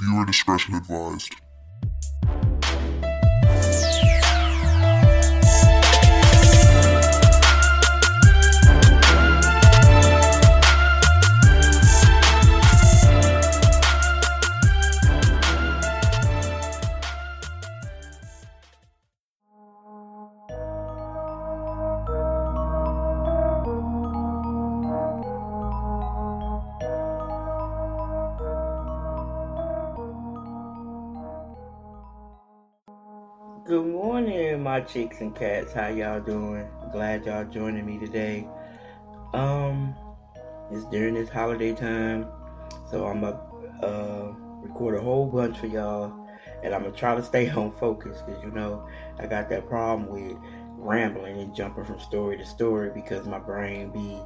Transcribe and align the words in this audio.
Viewer 0.00 0.24
discretion 0.24 0.74
advised. 0.74 1.34
My 34.80 34.86
chicks 34.86 35.20
and 35.20 35.36
cats. 35.36 35.74
How 35.74 35.88
y'all 35.88 36.20
doing? 36.20 36.66
Glad 36.90 37.26
y'all 37.26 37.44
joining 37.44 37.84
me 37.84 37.98
today. 37.98 38.48
Um, 39.34 39.94
it's 40.70 40.86
during 40.86 41.14
this 41.14 41.28
holiday 41.28 41.74
time, 41.74 42.26
so 42.90 43.06
I'm 43.06 43.20
gonna 43.20 43.38
uh, 43.82 44.32
record 44.62 44.96
a 44.96 45.02
whole 45.02 45.26
bunch 45.26 45.58
for 45.58 45.66
y'all, 45.66 46.26
and 46.62 46.74
I'm 46.74 46.84
gonna 46.84 46.96
try 46.96 47.14
to 47.14 47.22
stay 47.22 47.50
on 47.50 47.72
focus 47.72 48.22
because 48.24 48.42
you 48.42 48.50
know 48.52 48.88
I 49.18 49.26
got 49.26 49.50
that 49.50 49.68
problem 49.68 50.08
with 50.08 50.38
rambling 50.78 51.38
and 51.40 51.54
jumping 51.54 51.84
from 51.84 52.00
story 52.00 52.38
to 52.38 52.46
story 52.46 52.90
because 52.94 53.26
my 53.26 53.38
brain 53.38 53.90
be 53.90 54.18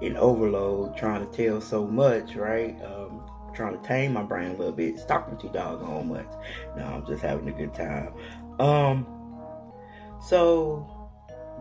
in 0.00 0.16
overload 0.16 0.96
trying 0.96 1.28
to 1.28 1.36
tell 1.36 1.60
so 1.60 1.86
much, 1.86 2.34
right? 2.34 2.82
Um, 2.82 3.20
trying 3.52 3.78
to 3.78 3.86
tame 3.86 4.14
my 4.14 4.22
brain 4.22 4.52
a 4.52 4.56
little 4.56 4.72
bit. 4.72 4.94
It's 4.94 5.04
talking 5.04 5.36
too 5.36 5.50
doggone 5.50 6.08
much. 6.08 6.30
No, 6.78 6.84
I'm 6.84 7.06
just 7.06 7.22
having 7.22 7.48
a 7.48 7.52
good 7.52 7.74
time. 7.74 8.14
Um, 8.58 9.17
so 10.20 10.86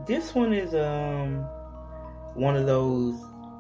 this 0.05 0.33
one 0.36 0.53
is 0.53 0.73
um 0.73 1.45
one 2.36 2.55
of 2.55 2.66
those 2.66 3.16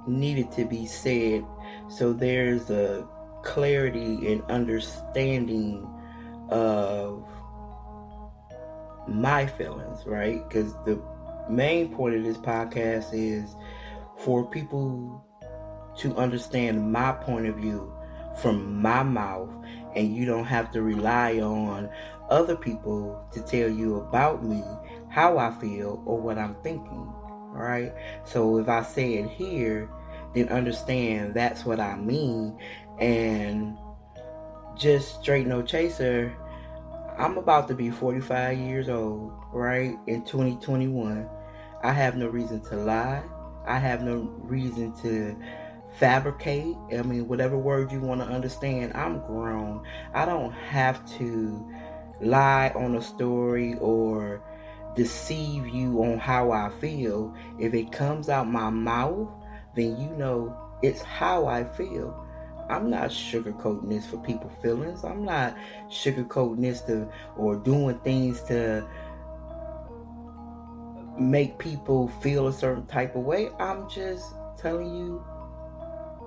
needed 0.07 0.51
to 0.53 0.65
be 0.65 0.85
said. 0.85 1.43
So 1.89 2.13
there's 2.13 2.69
a 2.69 3.07
clarity 3.43 4.31
and 4.31 4.43
understanding 4.43 5.87
of 6.49 7.25
my 9.07 9.47
feelings, 9.47 10.05
right? 10.05 10.47
Because 10.47 10.73
the 10.85 11.01
main 11.49 11.93
point 11.93 12.15
of 12.15 12.23
this 12.23 12.37
podcast 12.37 13.09
is 13.13 13.55
for 14.17 14.45
people 14.49 15.23
to 15.97 16.15
understand 16.15 16.91
my 16.91 17.11
point 17.11 17.47
of 17.47 17.55
view 17.55 17.93
from 18.41 18.81
my 18.81 19.01
mouth, 19.01 19.49
and 19.95 20.15
you 20.15 20.25
don't 20.25 20.45
have 20.45 20.71
to 20.71 20.81
rely 20.81 21.39
on 21.39 21.89
other 22.29 22.55
people 22.55 23.25
to 23.31 23.41
tell 23.41 23.69
you 23.69 23.95
about 23.95 24.43
me, 24.45 24.63
how 25.17 25.39
I 25.39 25.49
feel, 25.59 25.99
or 26.05 26.21
what 26.21 26.37
I'm 26.37 26.53
thinking. 26.61 27.11
Right? 27.51 27.91
So 28.23 28.59
if 28.59 28.69
I 28.69 28.83
say 28.83 29.15
it 29.15 29.31
here, 29.31 29.89
then 30.35 30.47
understand 30.49 31.33
that's 31.33 31.65
what 31.65 31.79
I 31.79 31.95
mean. 31.95 32.55
And 32.99 33.75
just 34.77 35.19
straight 35.19 35.47
no 35.47 35.63
chaser, 35.63 36.31
I'm 37.17 37.39
about 37.39 37.67
to 37.69 37.73
be 37.73 37.89
45 37.89 38.59
years 38.59 38.89
old, 38.89 39.33
right? 39.51 39.97
In 40.05 40.23
2021. 40.23 41.27
I 41.83 41.91
have 41.93 42.15
no 42.15 42.27
reason 42.27 42.61
to 42.65 42.75
lie. 42.75 43.23
I 43.65 43.79
have 43.79 44.03
no 44.03 44.17
reason 44.43 44.93
to 45.01 45.35
fabricate. 45.95 46.75
I 46.95 47.01
mean, 47.01 47.27
whatever 47.27 47.57
word 47.57 47.91
you 47.91 48.01
want 48.01 48.21
to 48.21 48.27
understand, 48.27 48.93
I'm 48.93 49.25
grown. 49.25 49.81
I 50.13 50.25
don't 50.25 50.51
have 50.51 51.03
to 51.17 51.67
lie 52.21 52.71
on 52.75 52.95
a 52.95 53.01
story 53.01 53.77
or 53.81 54.43
deceive 54.97 55.67
you 55.67 56.03
on 56.03 56.17
how 56.17 56.51
I 56.51 56.69
feel. 56.81 57.33
If 57.59 57.73
it 57.73 57.91
comes 57.91 58.27
out 58.27 58.49
my 58.49 58.69
mouth, 58.69 59.29
then 59.75 59.97
you 60.01 60.09
know 60.17 60.57
it's 60.81 61.01
how 61.01 61.45
I 61.45 61.63
feel. 61.63 62.25
I'm 62.69 62.89
not 62.89 63.11
sugarcoating 63.11 63.89
this 63.89 64.05
for 64.07 64.17
people's 64.17 64.51
feelings. 64.61 65.05
I'm 65.05 65.23
not 65.23 65.55
sugarcoating 65.89 66.61
this 66.61 66.81
to 66.81 67.09
or 67.37 67.55
doing 67.55 67.97
things 67.99 68.41
to 68.43 68.85
make 71.17 71.57
people 71.59 72.09
feel 72.21 72.47
a 72.47 72.53
certain 72.53 72.85
type 72.87 73.15
of 73.15 73.21
way. 73.21 73.49
I'm 73.59 73.89
just 73.89 74.25
telling 74.57 74.93
you 74.93 75.23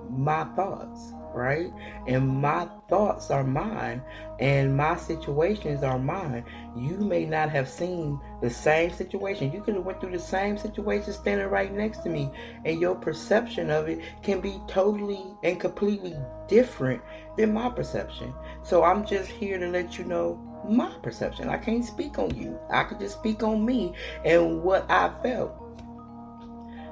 my 0.09 0.45
thoughts 0.55 1.13
right? 1.33 1.71
And 2.07 2.27
my 2.27 2.67
thoughts 2.91 3.31
are 3.31 3.43
mine, 3.43 4.03
and 4.39 4.75
my 4.75 4.97
situations 4.97 5.81
are 5.81 5.97
mine. 5.97 6.43
You 6.75 6.97
may 6.97 7.25
not 7.25 7.49
have 7.49 7.67
seen 7.67 8.19
the 8.41 8.49
same 8.49 8.91
situation. 8.91 9.51
You 9.51 9.61
could 9.61 9.75
have 9.75 9.85
went 9.85 10.01
through 10.01 10.11
the 10.11 10.19
same 10.19 10.57
situation 10.57 11.13
standing 11.13 11.47
right 11.47 11.73
next 11.73 11.99
to 11.99 12.09
me, 12.09 12.29
and 12.65 12.79
your 12.79 12.95
perception 12.95 13.71
of 13.71 13.87
it 13.87 14.01
can 14.21 14.41
be 14.41 14.59
totally 14.67 15.23
and 15.43 15.59
completely 15.59 16.15
different 16.49 17.01
than 17.37 17.53
my 17.53 17.69
perception. 17.69 18.33
So 18.61 18.83
I'm 18.83 19.07
just 19.07 19.29
here 19.29 19.57
to 19.57 19.67
let 19.69 19.97
you 19.97 20.03
know 20.03 20.35
my 20.67 20.93
perception. 21.01 21.47
I 21.47 21.57
can't 21.57 21.85
speak 21.85 22.19
on 22.19 22.35
you. 22.35 22.59
I 22.69 22.83
can 22.83 22.99
just 22.99 23.17
speak 23.17 23.41
on 23.41 23.65
me 23.65 23.93
and 24.25 24.61
what 24.61 24.85
I 24.91 25.11
felt. 25.23 25.57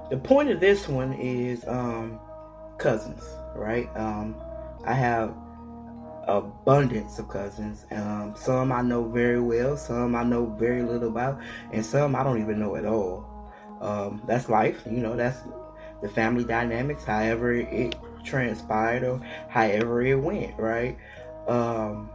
The 0.10 0.18
point 0.18 0.50
of 0.50 0.62
this 0.62 0.88
one 0.88 1.14
is 1.14 1.68
um 1.68 2.20
cousins, 2.78 3.22
right? 3.54 3.90
Um, 3.96 4.36
I 4.86 4.94
have 4.94 5.36
abundance 6.38 7.20
of 7.20 7.28
cousins. 7.28 7.86
Um, 7.92 8.34
some 8.38 8.72
I 8.72 8.82
know 8.82 9.08
very 9.08 9.42
well, 9.42 9.78
some 9.78 10.16
I 10.16 10.24
know 10.24 10.46
very 10.46 10.84
little 10.84 11.10
about, 11.10 11.40
and 11.72 11.86
some 11.86 12.16
I 12.16 12.24
don't 12.24 12.42
even 12.42 12.60
know 12.60 12.76
at 12.76 12.86
all. 12.86 13.26
Um, 13.82 14.22
that's 14.28 14.50
life, 14.50 14.82
you 14.86 15.00
know. 15.00 15.16
That's 15.16 15.40
the 16.02 16.10
family 16.10 16.44
dynamics. 16.44 17.04
However 17.04 17.54
it 17.54 17.96
transpired 18.24 19.04
or 19.04 19.22
however 19.50 20.02
it 20.02 20.16
went, 20.16 20.58
right? 20.58 20.98
Um, 21.48 22.10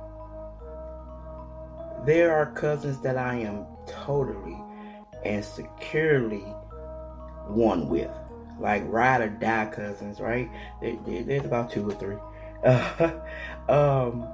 there 2.05 2.35
are 2.35 2.53
cousins 2.53 3.01
that 3.01 3.17
I 3.17 3.37
am 3.37 3.67
totally 3.87 4.59
and 5.25 5.45
securely 5.45 6.45
one 7.49 7.89
with 7.89 8.11
like 8.61 8.83
ride 8.87 9.21
or 9.21 9.29
die 9.29 9.67
cousins, 9.67 10.21
right? 10.21 10.49
there's 10.81 11.45
about 11.45 11.71
two 11.71 11.89
or 11.89 11.95
three. 11.95 12.17
Um, 13.69 14.29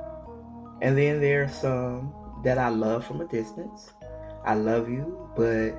and 0.82 0.98
then 0.98 1.20
there's 1.20 1.54
some 1.54 2.12
that 2.42 2.58
I 2.58 2.68
love 2.68 3.06
from 3.06 3.20
a 3.20 3.26
distance. 3.26 3.92
I 4.44 4.54
love 4.54 4.88
you, 4.88 5.30
but 5.36 5.72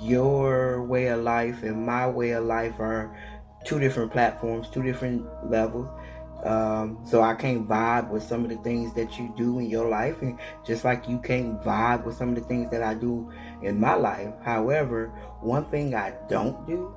your 0.00 0.82
way 0.82 1.08
of 1.08 1.20
life 1.20 1.62
and 1.62 1.86
my 1.86 2.08
way 2.08 2.30
of 2.30 2.44
life 2.44 2.80
are 2.80 3.16
two 3.64 3.78
different 3.78 4.10
platforms, 4.10 4.68
two 4.70 4.82
different 4.82 5.24
levels. 5.48 5.88
Um, 6.44 7.00
so 7.04 7.22
I 7.22 7.34
can't 7.34 7.68
vibe 7.68 8.10
with 8.10 8.22
some 8.22 8.44
of 8.44 8.50
the 8.50 8.56
things 8.56 8.94
that 8.94 9.18
you 9.18 9.32
do 9.36 9.58
in 9.58 9.68
your 9.68 9.88
life, 9.88 10.22
and 10.22 10.38
just 10.64 10.84
like 10.84 11.08
you 11.08 11.18
can't 11.18 11.60
vibe 11.62 12.04
with 12.04 12.16
some 12.16 12.30
of 12.30 12.34
the 12.36 12.42
things 12.42 12.70
that 12.70 12.82
I 12.82 12.94
do 12.94 13.30
in 13.62 13.78
my 13.78 13.94
life. 13.94 14.32
However, 14.44 15.08
one 15.40 15.64
thing 15.64 15.94
I 15.94 16.14
don't 16.28 16.66
do 16.66 16.94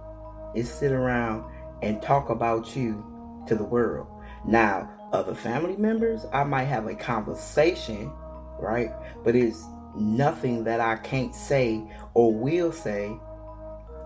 is 0.55 0.72
sit 0.72 0.91
around 0.91 1.43
and 1.81 2.01
talk 2.01 2.29
about 2.29 2.75
you 2.75 3.03
to 3.47 3.55
the 3.55 3.63
world. 3.63 4.07
Now, 4.46 4.90
other 5.12 5.35
family 5.35 5.75
members, 5.75 6.25
I 6.34 6.44
might 6.44 6.66
have 6.66 6.88
a 6.88 6.96
conversation, 6.96 8.12
right? 8.59 8.91
But 9.24 9.35
it's 9.35 9.63
nothing 9.96 10.63
that 10.63 10.79
I 10.79 10.96
can't 10.97 11.35
say 11.35 11.84
or 12.13 12.34
will 12.34 12.72
say 12.72 13.12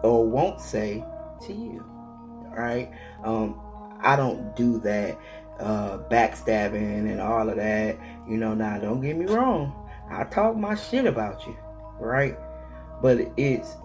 or 0.04 0.28
won't 0.28 0.62
say 0.62 1.04
to 1.46 1.54
you, 1.54 1.84
right? 2.56 2.92
Um, 3.24 3.60
I 4.02 4.16
don't 4.16 4.56
do 4.56 4.80
that 4.80 5.18
uh, 5.60 6.00
backstabbing 6.10 7.12
and 7.12 7.22
all 7.22 7.50
of 7.50 7.56
that. 7.56 7.98
You 8.28 8.38
know, 8.38 8.54
now 8.54 8.78
don't 8.78 9.02
get 9.02 9.18
me 9.18 9.26
wrong. 9.26 9.90
I 10.10 10.24
talk 10.26 10.56
my 10.56 10.76
shit 10.76 11.06
about 11.06 11.46
you, 11.48 11.58
right? 12.00 12.38
But 13.02 13.20
it's 13.38 13.76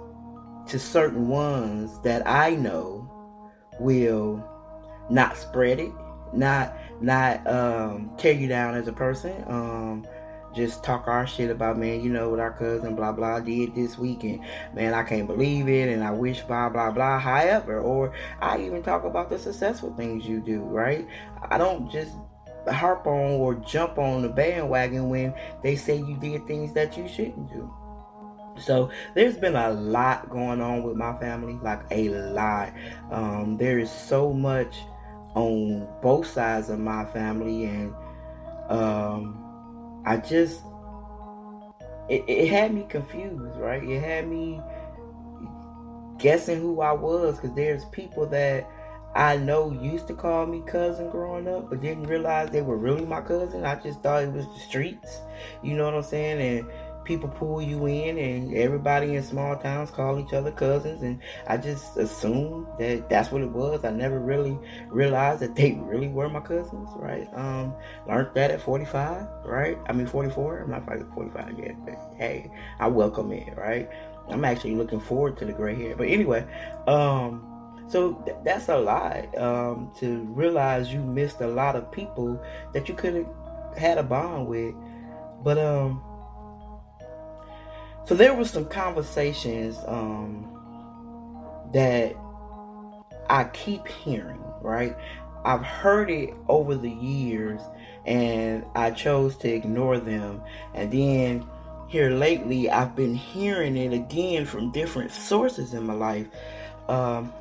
to 0.68 0.78
certain 0.78 1.28
ones 1.28 2.00
that 2.02 2.26
I 2.26 2.50
know 2.50 3.06
will 3.78 4.44
not 5.10 5.36
spread 5.36 5.80
it, 5.80 5.92
not 6.32 6.76
not 7.00 7.46
um, 7.46 8.10
tear 8.16 8.32
you 8.32 8.48
down 8.48 8.74
as 8.74 8.88
a 8.88 8.92
person. 8.92 9.44
Um, 9.46 10.06
just 10.54 10.82
talk 10.82 11.06
our 11.06 11.26
shit 11.26 11.48
about 11.48 11.78
man, 11.78 12.02
you 12.02 12.10
know 12.10 12.28
what 12.28 12.40
our 12.40 12.52
cousin 12.52 12.96
blah 12.96 13.12
blah 13.12 13.40
did 13.40 13.74
this 13.74 13.96
weekend. 13.96 14.44
Man, 14.74 14.94
I 14.94 15.04
can't 15.04 15.26
believe 15.26 15.68
it, 15.68 15.88
and 15.88 16.02
I 16.02 16.10
wish 16.10 16.40
blah 16.42 16.68
blah 16.68 16.90
blah. 16.90 17.18
However, 17.18 17.80
or 17.80 18.12
I 18.40 18.60
even 18.60 18.82
talk 18.82 19.04
about 19.04 19.30
the 19.30 19.38
successful 19.38 19.94
things 19.96 20.26
you 20.26 20.40
do. 20.40 20.60
Right? 20.60 21.06
I 21.50 21.58
don't 21.58 21.90
just 21.90 22.12
harp 22.68 23.06
on 23.06 23.32
or 23.40 23.54
jump 23.54 23.98
on 23.98 24.22
the 24.22 24.28
bandwagon 24.28 25.08
when 25.08 25.34
they 25.62 25.76
say 25.76 25.96
you 25.96 26.16
did 26.16 26.46
things 26.46 26.72
that 26.74 26.96
you 26.96 27.08
shouldn't 27.08 27.48
do. 27.48 27.72
So 28.58 28.90
there's 29.14 29.36
been 29.36 29.56
a 29.56 29.70
lot 29.70 30.28
going 30.28 30.60
on 30.60 30.82
with 30.82 30.96
my 30.96 31.18
family, 31.18 31.58
like 31.62 31.82
a 31.90 32.08
lot. 32.08 32.72
Um, 33.10 33.56
there 33.56 33.78
is 33.78 33.90
so 33.90 34.32
much 34.32 34.76
on 35.34 35.88
both 36.02 36.26
sides 36.26 36.70
of 36.70 36.78
my 36.78 37.04
family, 37.06 37.64
and 37.64 37.94
Um, 38.70 40.02
I 40.06 40.16
just 40.16 40.62
it, 42.08 42.24
it 42.28 42.48
had 42.48 42.72
me 42.72 42.86
confused, 42.88 43.56
right? 43.56 43.82
It 43.82 44.00
had 44.00 44.28
me 44.28 44.60
guessing 46.18 46.60
who 46.60 46.80
I 46.80 46.92
was 46.92 47.36
because 47.36 47.54
there's 47.56 47.84
people 47.86 48.26
that 48.26 48.68
I 49.16 49.36
know 49.38 49.72
used 49.72 50.06
to 50.06 50.14
call 50.14 50.46
me 50.46 50.62
cousin 50.66 51.10
growing 51.10 51.48
up, 51.48 51.68
but 51.68 51.80
didn't 51.80 52.04
realize 52.04 52.50
they 52.50 52.62
were 52.62 52.76
really 52.76 53.04
my 53.04 53.20
cousin. 53.20 53.64
I 53.64 53.74
just 53.74 54.00
thought 54.02 54.22
it 54.22 54.32
was 54.32 54.46
the 54.46 54.60
streets. 54.60 55.20
You 55.64 55.74
know 55.76 55.84
what 55.86 55.94
I'm 55.94 56.02
saying? 56.02 56.40
And 56.40 56.70
people 57.10 57.28
pull 57.28 57.60
you 57.60 57.86
in, 57.86 58.16
and 58.18 58.54
everybody 58.54 59.16
in 59.16 59.22
small 59.24 59.56
towns 59.56 59.90
call 59.90 60.20
each 60.20 60.32
other 60.32 60.52
cousins. 60.52 61.02
And 61.02 61.18
I 61.48 61.56
just 61.56 61.96
assumed 61.96 62.68
that 62.78 63.08
that's 63.08 63.32
what 63.32 63.42
it 63.42 63.50
was. 63.50 63.84
I 63.84 63.90
never 63.90 64.20
really 64.20 64.56
realized 64.88 65.40
that 65.40 65.56
they 65.56 65.72
really 65.72 66.06
were 66.06 66.28
my 66.28 66.38
cousins, 66.38 66.88
right? 66.94 67.28
Um, 67.34 67.74
learned 68.06 68.28
that 68.34 68.52
at 68.52 68.62
45, 68.62 69.26
right? 69.44 69.76
I 69.88 69.92
mean 69.92 70.06
44. 70.06 70.60
I'm 70.60 70.70
not 70.70 70.86
45 70.86 71.58
yet, 71.58 71.84
but 71.84 71.98
hey, 72.16 72.48
I 72.78 72.86
welcome 72.86 73.32
it, 73.32 73.56
right? 73.56 73.90
I'm 74.28 74.44
actually 74.44 74.76
looking 74.76 75.00
forward 75.00 75.36
to 75.38 75.44
the 75.44 75.52
gray 75.52 75.74
hair. 75.74 75.96
But 75.96 76.06
anyway, 76.06 76.46
um 76.86 77.44
so 77.88 78.14
th- 78.24 78.36
that's 78.44 78.68
a 78.68 78.78
lot 78.78 79.36
um, 79.36 79.90
to 79.98 80.20
realize 80.28 80.92
you 80.92 81.00
missed 81.00 81.40
a 81.40 81.48
lot 81.48 81.74
of 81.74 81.90
people 81.90 82.40
that 82.72 82.88
you 82.88 82.94
could 82.94 83.14
have 83.14 83.76
had 83.76 83.98
a 83.98 84.04
bond 84.04 84.46
with. 84.46 84.76
But 85.42 85.58
um, 85.58 86.00
so 88.06 88.14
there 88.14 88.34
were 88.34 88.44
some 88.44 88.66
conversations 88.66 89.78
um, 89.86 90.46
that 91.72 92.16
I 93.28 93.44
keep 93.44 93.86
hearing. 93.86 94.42
Right, 94.62 94.96
I've 95.44 95.64
heard 95.64 96.10
it 96.10 96.34
over 96.48 96.74
the 96.74 96.90
years, 96.90 97.60
and 98.04 98.64
I 98.74 98.90
chose 98.90 99.36
to 99.38 99.48
ignore 99.48 99.98
them. 99.98 100.42
And 100.74 100.92
then 100.92 101.46
here 101.88 102.10
lately, 102.10 102.70
I've 102.70 102.94
been 102.94 103.14
hearing 103.14 103.76
it 103.76 103.92
again 103.92 104.46
from 104.46 104.70
different 104.70 105.10
sources 105.10 105.74
in 105.74 105.84
my 105.84 105.94
life. 105.94 106.28
Um, 106.88 107.32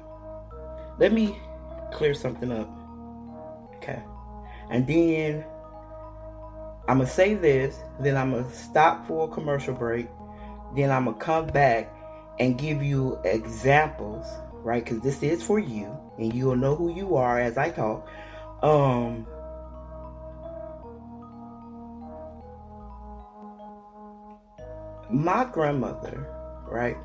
let 0.98 1.14
me 1.14 1.38
clear 1.92 2.14
something 2.14 2.52
up. 2.52 2.70
Okay. 3.78 4.02
And 4.70 4.86
then 4.88 5.44
I'm 6.88 6.98
going 6.98 7.08
to 7.08 7.14
say 7.14 7.36
this, 7.36 7.78
then 8.00 8.18
I'm 8.18 8.32
going 8.32 8.46
to 8.46 8.56
stop 8.56 9.08
for 9.08 9.28
a 9.28 9.32
commercial 9.32 9.74
break. 9.74 10.08
Then 10.75 10.92
I'm 10.92 11.06
going 11.06 11.18
to 11.18 11.24
come 11.24 11.48
back 11.48 11.94
and 12.39 12.57
give 12.57 12.81
you 12.81 13.19
examples, 13.24 14.25
right? 14.54 14.83
Because 14.83 15.01
this 15.01 15.24
is 15.24 15.44
for 15.44 15.60
you, 15.60 15.98
and 16.18 16.33
you'll 16.33 16.56
know 16.56 16.75
who 16.75 16.94
you 16.94 17.16
are 17.16 17.39
as 17.39 17.57
I 17.57 17.69
talk. 17.69 18.07
Um, 18.62 19.25
my 25.10 25.45
grandmother, 25.45 26.27
right, 26.68 26.98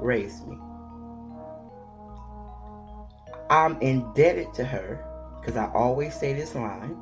raised 0.00 0.46
me. 0.46 0.58
I'm 3.48 3.80
indebted 3.80 4.52
to 4.54 4.64
her 4.64 5.04
because 5.40 5.56
I 5.56 5.70
always 5.72 6.14
say 6.14 6.32
this 6.32 6.54
line 6.54 6.96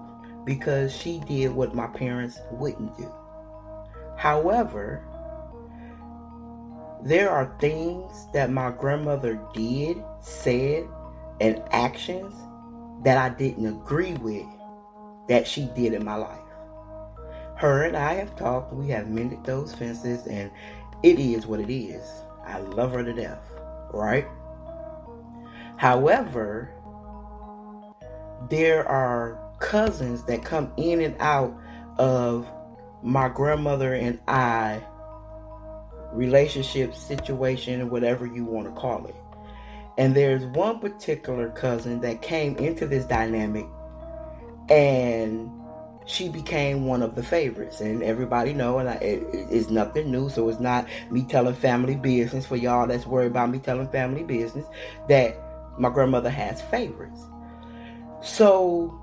because 0.44 0.94
she 0.94 1.20
did 1.20 1.52
what 1.52 1.74
my 1.74 1.86
parents 1.86 2.38
wouldn't 2.50 2.96
do. 2.98 3.10
However, 4.18 5.02
there 7.04 7.30
are 7.30 7.54
things 7.60 8.28
that 8.32 8.50
my 8.50 8.70
grandmother 8.70 9.38
did, 9.52 10.02
said, 10.20 10.88
and 11.38 11.62
actions 11.70 12.34
that 13.04 13.18
I 13.18 13.28
didn't 13.28 13.66
agree 13.66 14.14
with 14.14 14.46
that 15.28 15.46
she 15.46 15.66
did 15.76 15.92
in 15.92 16.02
my 16.02 16.14
life. 16.16 16.40
Her 17.56 17.84
and 17.84 17.94
I 17.94 18.14
have 18.14 18.34
talked, 18.36 18.72
we 18.72 18.88
have 18.88 19.10
mended 19.10 19.44
those 19.44 19.74
fences, 19.74 20.26
and 20.26 20.50
it 21.02 21.18
is 21.18 21.46
what 21.46 21.60
it 21.60 21.70
is. 21.70 22.02
I 22.46 22.60
love 22.60 22.92
her 22.92 23.04
to 23.04 23.12
death, 23.12 23.42
right? 23.92 24.26
However, 25.76 26.70
there 28.48 28.88
are 28.88 29.38
cousins 29.60 30.24
that 30.24 30.42
come 30.42 30.72
in 30.78 31.02
and 31.02 31.16
out 31.20 31.54
of 31.98 32.50
my 33.02 33.28
grandmother 33.28 33.92
and 33.92 34.18
I 34.26 34.82
relationship 36.14 36.94
situation, 36.94 37.90
whatever 37.90 38.26
you 38.26 38.44
want 38.44 38.66
to 38.66 38.72
call 38.80 39.06
it. 39.06 39.16
And 39.98 40.14
there's 40.14 40.44
one 40.44 40.80
particular 40.80 41.50
cousin 41.50 42.00
that 42.00 42.22
came 42.22 42.56
into 42.56 42.86
this 42.86 43.04
dynamic 43.04 43.66
and 44.68 45.50
she 46.06 46.28
became 46.28 46.86
one 46.86 47.02
of 47.02 47.14
the 47.14 47.22
favorites 47.22 47.80
and 47.80 48.02
everybody 48.02 48.52
know 48.52 48.78
and 48.78 48.88
I, 48.88 48.94
it, 48.94 49.26
it's 49.32 49.70
nothing 49.70 50.10
new 50.10 50.28
so 50.28 50.48
it's 50.48 50.60
not 50.60 50.86
me 51.10 51.22
telling 51.22 51.54
family 51.54 51.96
business 51.96 52.44
for 52.44 52.56
y'all 52.56 52.86
that's 52.86 53.06
worried 53.06 53.28
about 53.28 53.50
me 53.50 53.58
telling 53.58 53.88
family 53.88 54.22
business 54.22 54.66
that 55.08 55.36
my 55.78 55.90
grandmother 55.90 56.30
has 56.30 56.62
favorites. 56.62 57.20
So, 58.22 59.00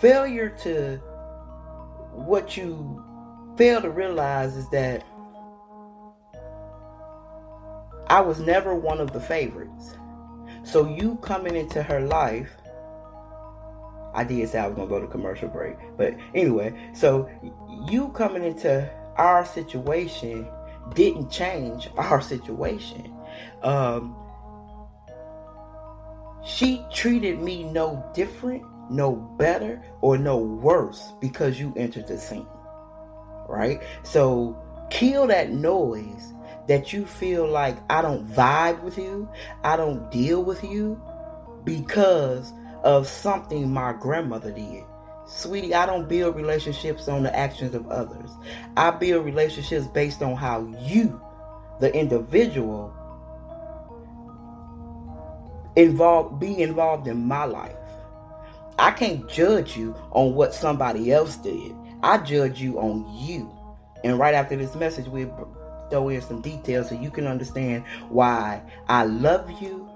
failure 0.00 0.48
to 0.62 0.96
what 2.12 2.56
you 2.56 3.04
fail 3.56 3.82
to 3.82 3.90
realize 3.90 4.56
is 4.56 4.68
that 4.70 5.04
I 8.08 8.20
was 8.20 8.40
never 8.40 8.74
one 8.74 9.00
of 9.00 9.12
the 9.12 9.20
favorites. 9.20 9.94
So, 10.64 10.88
you 10.88 11.16
coming 11.16 11.56
into 11.56 11.82
her 11.82 12.00
life, 12.00 12.50
I 14.14 14.24
did 14.24 14.48
say 14.48 14.58
I 14.58 14.66
was 14.66 14.76
to 14.76 14.86
go 14.86 15.00
to 15.00 15.06
commercial 15.06 15.48
break. 15.48 15.76
But 15.96 16.16
anyway, 16.34 16.74
so 16.94 17.28
you 17.88 18.08
coming 18.08 18.42
into 18.42 18.90
our 19.16 19.44
situation 19.44 20.48
didn't 20.94 21.30
change 21.30 21.88
our 21.96 22.20
situation. 22.20 23.14
Um, 23.62 24.16
she 26.44 26.84
treated 26.92 27.40
me 27.40 27.64
no 27.64 28.04
different, 28.14 28.64
no 28.90 29.14
better, 29.38 29.82
or 30.00 30.16
no 30.16 30.38
worse 30.38 31.12
because 31.20 31.60
you 31.60 31.74
entered 31.76 32.06
the 32.06 32.18
scene. 32.18 32.46
Right? 33.48 33.82
So 34.02 34.56
kill 34.90 35.26
that 35.26 35.50
noise 35.52 36.32
that 36.68 36.92
you 36.92 37.06
feel 37.06 37.46
like 37.46 37.76
I 37.90 38.02
don't 38.02 38.28
vibe 38.28 38.82
with 38.82 38.98
you, 38.98 39.28
I 39.64 39.76
don't 39.76 40.10
deal 40.10 40.44
with 40.44 40.62
you 40.62 41.00
because 41.64 42.52
of 42.84 43.08
something 43.08 43.70
my 43.70 43.92
grandmother 43.94 44.52
did. 44.52 44.84
Sweetie, 45.26 45.74
I 45.74 45.84
don't 45.84 46.08
build 46.08 46.36
relationships 46.36 47.08
on 47.08 47.22
the 47.22 47.34
actions 47.36 47.74
of 47.74 47.90
others. 47.90 48.30
I 48.76 48.90
build 48.90 49.24
relationships 49.24 49.86
based 49.86 50.22
on 50.22 50.36
how 50.36 50.66
you, 50.80 51.20
the 51.80 51.94
individual, 51.94 52.94
involved 55.76 56.40
be 56.40 56.60
involved 56.62 57.06
in 57.08 57.26
my 57.26 57.44
life. 57.44 57.76
I 58.78 58.90
can't 58.90 59.28
judge 59.28 59.76
you 59.76 59.94
on 60.12 60.34
what 60.34 60.54
somebody 60.54 61.12
else 61.12 61.36
did. 61.36 61.74
I 62.02 62.18
judge 62.18 62.60
you 62.60 62.78
on 62.78 63.06
you. 63.14 63.52
And 64.04 64.18
right 64.18 64.34
after 64.34 64.56
this 64.56 64.74
message, 64.76 65.08
we'll 65.08 65.26
throw 65.90 66.08
in 66.08 66.22
some 66.22 66.40
details 66.40 66.88
so 66.88 66.94
you 66.94 67.10
can 67.10 67.26
understand 67.26 67.84
why 68.08 68.62
I 68.88 69.04
love 69.04 69.50
you 69.60 69.88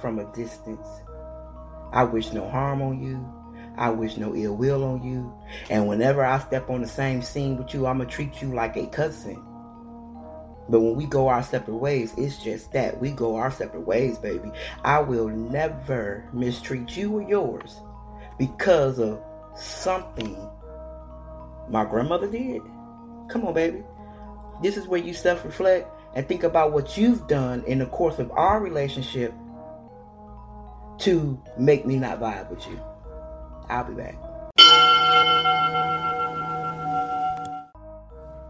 from 0.00 0.18
a 0.18 0.24
distance. 0.34 0.86
I 1.92 2.04
wish 2.04 2.32
no 2.32 2.48
harm 2.48 2.82
on 2.82 3.02
you. 3.02 3.26
I 3.76 3.90
wish 3.90 4.16
no 4.16 4.34
ill 4.34 4.56
will 4.56 4.84
on 4.84 5.02
you. 5.02 5.32
And 5.70 5.88
whenever 5.88 6.24
I 6.24 6.38
step 6.38 6.68
on 6.70 6.82
the 6.82 6.88
same 6.88 7.22
scene 7.22 7.56
with 7.56 7.72
you, 7.72 7.86
I'm 7.86 7.98
going 7.98 8.08
to 8.08 8.14
treat 8.14 8.42
you 8.42 8.52
like 8.54 8.76
a 8.76 8.86
cousin. 8.86 9.42
But 10.68 10.80
when 10.80 10.94
we 10.94 11.06
go 11.06 11.28
our 11.28 11.42
separate 11.42 11.76
ways, 11.76 12.14
it's 12.16 12.42
just 12.42 12.72
that. 12.72 13.00
We 13.00 13.10
go 13.10 13.36
our 13.36 13.50
separate 13.50 13.86
ways, 13.86 14.18
baby. 14.18 14.50
I 14.84 15.00
will 15.00 15.28
never 15.28 16.28
mistreat 16.32 16.96
you 16.96 17.18
or 17.18 17.22
yours 17.22 17.80
because 18.38 19.00
of 19.00 19.20
something 19.56 20.36
my 21.68 21.84
grandmother 21.84 22.28
did. 22.28 22.62
Come 23.28 23.46
on, 23.46 23.54
baby. 23.54 23.82
This 24.62 24.76
is 24.76 24.86
where 24.86 25.00
you 25.00 25.14
self 25.14 25.44
reflect 25.44 25.88
and 26.14 26.26
think 26.26 26.42
about 26.42 26.72
what 26.72 26.96
you've 26.96 27.26
done 27.26 27.64
in 27.66 27.78
the 27.78 27.86
course 27.86 28.18
of 28.18 28.30
our 28.32 28.60
relationship 28.60 29.32
to 30.98 31.42
make 31.58 31.86
me 31.86 31.96
not 31.96 32.20
vibe 32.20 32.50
with 32.50 32.66
you. 32.66 32.78
I'll 33.68 33.84
be 33.84 33.94
back. 33.94 34.16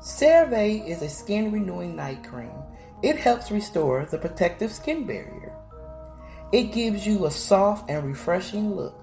CeraVe 0.00 0.88
is 0.88 1.02
a 1.02 1.08
skin 1.08 1.52
renewing 1.52 1.94
night 1.94 2.24
cream. 2.24 2.50
It 3.02 3.16
helps 3.16 3.50
restore 3.50 4.06
the 4.06 4.18
protective 4.18 4.72
skin 4.72 5.06
barrier. 5.06 5.54
It 6.52 6.72
gives 6.72 7.06
you 7.06 7.26
a 7.26 7.30
soft 7.30 7.88
and 7.88 8.04
refreshing 8.04 8.74
look. 8.74 8.98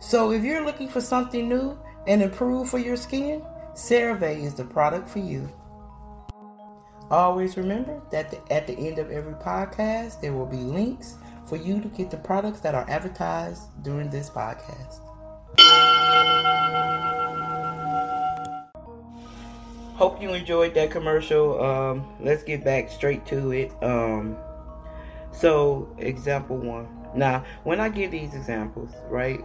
So 0.00 0.32
if 0.32 0.42
you're 0.42 0.64
looking 0.64 0.88
for 0.88 1.00
something 1.00 1.48
new 1.48 1.78
and 2.06 2.22
improved 2.22 2.70
for 2.70 2.78
your 2.78 2.96
skin, 2.96 3.42
CeraVe 3.74 4.42
is 4.42 4.54
the 4.54 4.64
product 4.64 5.08
for 5.08 5.18
you. 5.18 5.50
Always 7.12 7.58
remember 7.58 8.00
that 8.10 8.30
the, 8.30 8.52
at 8.52 8.66
the 8.66 8.72
end 8.72 8.98
of 8.98 9.10
every 9.10 9.34
podcast, 9.34 10.20
there 10.22 10.32
will 10.32 10.46
be 10.46 10.56
links 10.56 11.16
for 11.46 11.56
you 11.56 11.80
to 11.80 11.88
get 11.88 12.10
the 12.10 12.16
products 12.16 12.60
that 12.60 12.74
are 12.74 12.88
advertised 12.88 13.64
during 13.82 14.08
this 14.08 14.30
podcast. 14.30 15.00
hope 20.02 20.20
you 20.20 20.32
enjoyed 20.32 20.74
that 20.74 20.90
commercial. 20.90 21.62
Um, 21.62 22.04
let's 22.18 22.42
get 22.42 22.64
back 22.64 22.90
straight 22.90 23.24
to 23.26 23.52
it. 23.52 23.70
Um, 23.82 24.36
so, 25.32 25.94
example 25.98 26.56
one. 26.56 26.88
Now, 27.14 27.44
when 27.62 27.78
I 27.78 27.88
give 27.88 28.10
these 28.10 28.34
examples, 28.34 28.90
right, 29.08 29.44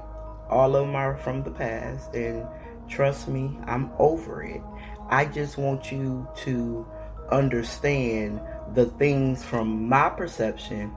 all 0.50 0.75
of 0.75 0.88
them 0.88 0.95
are 0.95 1.17
from 1.17 1.43
the 1.43 1.51
past, 1.51 2.15
and 2.15 2.43
trust 2.88 3.27
me, 3.27 3.55
I'm 3.65 3.91
over 4.00 4.41
it. 4.41 4.62
I 5.09 5.25
just 5.25 5.57
want 5.57 5.91
you 5.91 6.27
to 6.38 6.88
understand 7.31 8.41
the 8.74 8.86
things 8.86 9.43
from 9.43 9.88
my 9.88 10.10
perception 10.10 10.93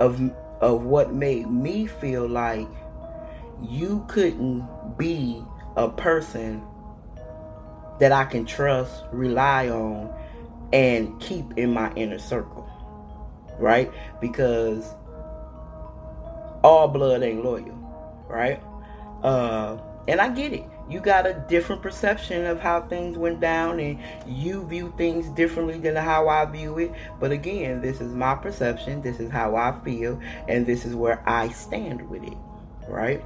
of 0.00 0.20
of 0.60 0.84
what 0.84 1.12
made 1.12 1.50
me 1.50 1.86
feel 1.86 2.26
like 2.26 2.68
you 3.60 4.04
couldn't 4.08 4.66
be 4.96 5.44
a 5.76 5.88
person 5.88 6.62
that 7.98 8.12
I 8.12 8.24
can 8.24 8.44
trust, 8.44 9.04
rely 9.12 9.68
on, 9.68 10.12
and 10.72 11.20
keep 11.20 11.56
in 11.56 11.72
my 11.72 11.92
inner 11.94 12.18
circle. 12.18 12.68
Right? 13.58 13.92
Because 14.20 14.94
all 16.62 16.88
blood 16.88 17.22
ain't 17.22 17.44
loyal. 17.44 17.78
Right? 18.28 18.62
Uh, 19.22 19.78
and 20.08 20.20
I 20.20 20.28
get 20.30 20.52
it. 20.52 20.64
You 20.88 21.00
got 21.00 21.26
a 21.26 21.44
different 21.48 21.80
perception 21.80 22.44
of 22.46 22.60
how 22.60 22.82
things 22.82 23.16
went 23.16 23.40
down, 23.40 23.80
and 23.80 23.98
you 24.26 24.66
view 24.66 24.92
things 24.96 25.28
differently 25.30 25.78
than 25.78 25.96
how 25.96 26.28
I 26.28 26.44
view 26.44 26.78
it. 26.78 26.92
But 27.18 27.32
again, 27.32 27.80
this 27.80 28.00
is 28.00 28.12
my 28.14 28.34
perception, 28.34 29.00
this 29.02 29.20
is 29.20 29.30
how 29.30 29.56
I 29.56 29.78
feel, 29.84 30.20
and 30.48 30.66
this 30.66 30.84
is 30.84 30.94
where 30.94 31.22
I 31.28 31.48
stand 31.48 32.08
with 32.10 32.24
it. 32.24 32.36
Right? 32.88 33.22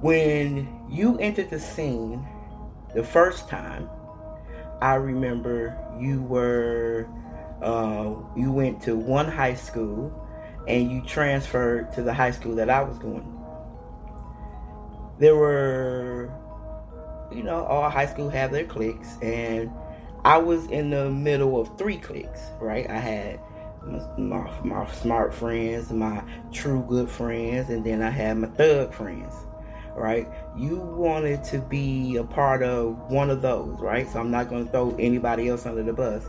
When 0.00 0.86
you 0.88 1.18
entered 1.18 1.50
the 1.50 1.58
scene 1.58 2.26
the 2.94 3.02
first 3.02 3.48
time, 3.48 3.88
I 4.80 4.94
remember 4.94 5.76
you 5.98 6.22
were 6.22 7.08
uh, 7.62 8.14
you 8.36 8.52
went 8.52 8.80
to 8.82 8.94
one 8.94 9.26
high 9.26 9.54
school 9.54 10.12
and 10.68 10.90
you 10.90 11.02
transferred 11.02 11.92
to 11.94 12.02
the 12.02 12.14
high 12.14 12.30
school 12.30 12.54
that 12.56 12.70
I 12.70 12.82
was 12.82 12.98
going. 12.98 13.37
There 15.18 15.36
were, 15.36 16.30
you 17.32 17.42
know, 17.42 17.64
all 17.64 17.90
high 17.90 18.06
school 18.06 18.30
have 18.30 18.52
their 18.52 18.64
cliques, 18.64 19.16
and 19.20 19.70
I 20.24 20.38
was 20.38 20.66
in 20.66 20.90
the 20.90 21.10
middle 21.10 21.60
of 21.60 21.76
three 21.78 21.98
cliques, 21.98 22.40
right? 22.60 22.88
I 22.88 22.98
had 22.98 23.40
my, 24.16 24.50
my, 24.62 24.90
smart 24.92 25.34
friends, 25.34 25.90
my 25.90 26.22
true 26.52 26.84
good 26.88 27.08
friends, 27.08 27.70
and 27.70 27.84
then 27.84 28.02
I 28.02 28.10
had 28.10 28.38
my 28.38 28.48
thug 28.48 28.92
friends 28.94 29.34
right? 29.98 30.28
You 30.56 30.76
wanted 30.76 31.44
to 31.44 31.58
be 31.58 32.16
a 32.16 32.24
part 32.24 32.62
of 32.62 32.96
one 33.10 33.30
of 33.30 33.42
those, 33.42 33.78
right? 33.80 34.08
So 34.08 34.20
I'm 34.20 34.30
not 34.30 34.48
going 34.48 34.66
to 34.66 34.70
throw 34.70 34.94
anybody 34.98 35.48
else 35.48 35.66
under 35.66 35.82
the 35.82 35.92
bus. 35.92 36.24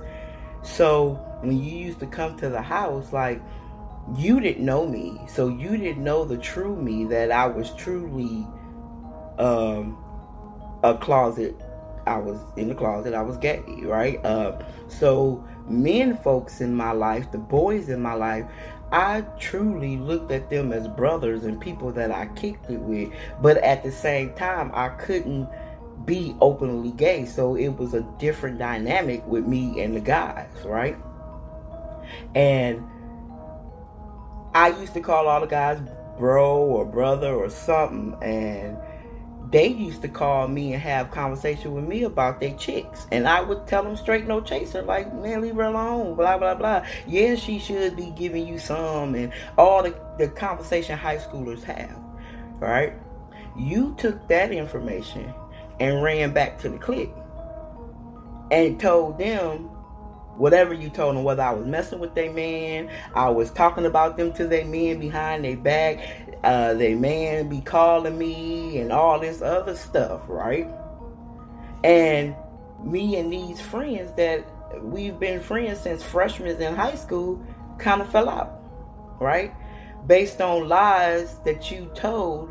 So 0.63 1.13
when 1.41 1.61
you 1.61 1.77
used 1.77 1.99
to 1.99 2.07
come 2.07 2.37
to 2.37 2.49
the 2.49 2.61
house, 2.61 3.13
like 3.13 3.41
you 4.17 4.39
didn't 4.39 4.65
know 4.65 4.85
me, 4.87 5.21
so 5.27 5.47
you 5.47 5.77
didn't 5.77 6.03
know 6.03 6.25
the 6.25 6.37
true 6.37 6.75
me 6.75 7.05
that 7.05 7.31
I 7.31 7.45
was 7.45 7.71
truly 7.75 8.45
um, 9.39 9.97
a 10.83 10.95
closet. 10.97 11.55
I 12.05 12.17
was 12.17 12.39
in 12.57 12.69
the 12.69 12.75
closet. 12.75 13.13
I 13.13 13.21
was 13.21 13.37
gay, 13.37 13.63
right? 13.83 14.23
Uh, 14.25 14.59
so 14.87 15.43
men, 15.67 16.17
folks 16.17 16.61
in 16.61 16.73
my 16.73 16.91
life, 16.91 17.31
the 17.31 17.37
boys 17.37 17.89
in 17.89 18.01
my 18.01 18.13
life, 18.13 18.45
I 18.91 19.21
truly 19.39 19.97
looked 19.97 20.31
at 20.31 20.49
them 20.49 20.73
as 20.73 20.87
brothers 20.87 21.43
and 21.43 21.61
people 21.61 21.91
that 21.91 22.11
I 22.11 22.25
kicked 22.27 22.69
it 22.71 22.79
with, 22.79 23.13
but 23.41 23.57
at 23.57 23.83
the 23.83 23.91
same 23.91 24.33
time, 24.33 24.71
I 24.73 24.89
couldn't 24.89 25.47
be 26.05 26.35
openly 26.41 26.91
gay, 26.91 27.25
so 27.25 27.55
it 27.55 27.69
was 27.69 27.93
a 27.93 28.01
different 28.17 28.57
dynamic 28.57 29.25
with 29.27 29.45
me 29.45 29.81
and 29.81 29.95
the 29.95 29.99
guys, 29.99 30.49
right? 30.65 30.97
And 32.33 32.83
I 34.55 34.69
used 34.69 34.93
to 34.95 35.01
call 35.01 35.27
all 35.27 35.41
the 35.41 35.47
guys 35.47 35.79
bro 36.17 36.57
or 36.57 36.85
brother 36.85 37.33
or 37.35 37.49
something, 37.49 38.17
and 38.23 38.77
they 39.51 39.67
used 39.67 40.01
to 40.03 40.07
call 40.07 40.47
me 40.47 40.73
and 40.73 40.81
have 40.81 41.09
conversation 41.09 41.73
with 41.73 41.85
me 41.85 42.03
about 42.03 42.39
their 42.39 42.53
chicks. 42.53 43.07
And 43.11 43.27
I 43.27 43.41
would 43.41 43.65
tell 43.65 43.83
them 43.83 43.95
straight 43.95 44.27
no 44.27 44.41
chaser, 44.41 44.81
like, 44.83 45.13
man, 45.13 45.41
leave 45.41 45.55
her 45.55 45.63
alone, 45.63 46.15
blah, 46.15 46.37
blah, 46.37 46.55
blah. 46.55 46.85
Yeah, 47.07 47.35
she 47.35 47.57
should 47.57 47.95
be 47.95 48.11
giving 48.11 48.47
you 48.47 48.59
some 48.59 49.15
and 49.15 49.33
all 49.57 49.81
the, 49.81 49.95
the 50.17 50.27
conversation 50.27 50.97
high 50.97 51.17
schoolers 51.17 51.63
have. 51.63 51.97
Right? 52.59 52.93
You 53.57 53.95
took 53.97 54.27
that 54.27 54.51
information 54.51 55.33
and 55.79 56.03
ran 56.03 56.31
back 56.31 56.59
to 56.59 56.69
the 56.69 56.77
clique 56.77 57.13
and 58.51 58.79
told 58.79 59.17
them 59.17 59.69
whatever 60.39 60.73
you 60.73 60.89
told 60.89 61.15
them, 61.15 61.23
whether 61.23 61.43
I 61.43 61.51
was 61.51 61.65
messing 61.65 61.99
with 61.99 62.15
their 62.15 62.31
man, 62.31 62.89
I 63.13 63.29
was 63.29 63.51
talking 63.51 63.85
about 63.85 64.15
them 64.15 64.31
to 64.33 64.47
their 64.47 64.65
men 64.65 64.99
behind 64.99 65.43
their 65.43 65.57
back, 65.57 65.99
uh, 66.43 66.73
their 66.73 66.95
man 66.95 67.49
be 67.49 67.61
calling 67.61 68.17
me 68.17 68.79
and 68.79 68.91
all 68.91 69.19
this 69.19 69.41
other 69.41 69.75
stuff, 69.75 70.21
right? 70.27 70.67
And 71.83 72.35
me 72.83 73.17
and 73.17 73.31
these 73.31 73.59
friends 73.59 74.13
that 74.13 74.45
we've 74.81 75.19
been 75.19 75.41
friends 75.41 75.81
since 75.81 76.03
freshmen 76.03 76.61
in 76.61 76.75
high 76.75 76.95
school 76.95 77.43
kind 77.77 78.01
of 78.01 78.09
fell 78.11 78.29
out, 78.29 78.61
right? 79.19 79.53
Based 80.07 80.39
on 80.41 80.67
lies 80.67 81.39
that 81.39 81.71
you 81.71 81.91
told 81.93 82.49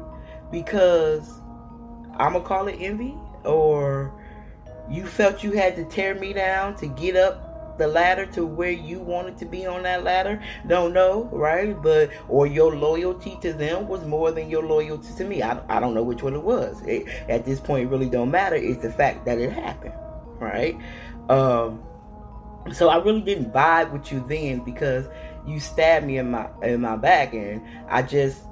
because 0.50 1.40
I'm 2.18 2.32
gonna 2.32 2.40
call 2.40 2.68
it 2.68 2.76
envy 2.78 3.14
or 3.44 4.12
you 4.90 5.06
felt 5.06 5.42
you 5.42 5.52
had 5.52 5.76
to 5.76 5.84
tear 5.84 6.14
me 6.14 6.32
down 6.32 6.74
to 6.76 6.86
get 6.86 7.16
up 7.16 7.47
the 7.78 7.86
ladder 7.86 8.26
to 8.26 8.44
where 8.44 8.70
you 8.70 9.00
wanted 9.00 9.38
to 9.38 9.44
be 9.46 9.66
on 9.66 9.82
that 9.84 10.04
ladder? 10.04 10.42
Don't 10.66 10.92
know 10.92 11.28
right? 11.32 11.80
But 11.80 12.10
or 12.28 12.46
your 12.46 12.74
loyalty 12.74 13.38
to 13.42 13.52
them 13.52 13.88
was 13.88 14.04
more 14.04 14.30
than 14.32 14.50
your 14.50 14.62
loyalty 14.62 15.14
to 15.16 15.24
me. 15.24 15.42
I, 15.42 15.60
I 15.68 15.80
don't 15.80 15.94
know 15.94 16.02
which 16.02 16.22
one 16.22 16.34
it 16.34 16.42
was. 16.42 16.82
It, 16.82 17.06
at 17.28 17.44
this 17.44 17.60
point 17.60 17.90
really 17.90 18.08
don't 18.08 18.30
matter. 18.30 18.56
It's 18.56 18.82
the 18.82 18.92
fact 18.92 19.24
that 19.24 19.38
it 19.38 19.52
happened 19.52 19.94
right? 20.40 20.78
Um 21.28 21.82
so 22.72 22.88
i 22.88 22.96
really 22.96 23.20
didn't 23.20 23.52
vibe 23.52 23.92
with 23.92 24.12
you 24.12 24.24
then 24.28 24.60
because 24.60 25.06
you 25.46 25.60
stabbed 25.60 26.06
me 26.06 26.18
in 26.18 26.30
my 26.30 26.48
in 26.62 26.80
my 26.80 26.96
back 26.96 27.32
and 27.32 27.62
i 27.88 28.02
just 28.02 28.42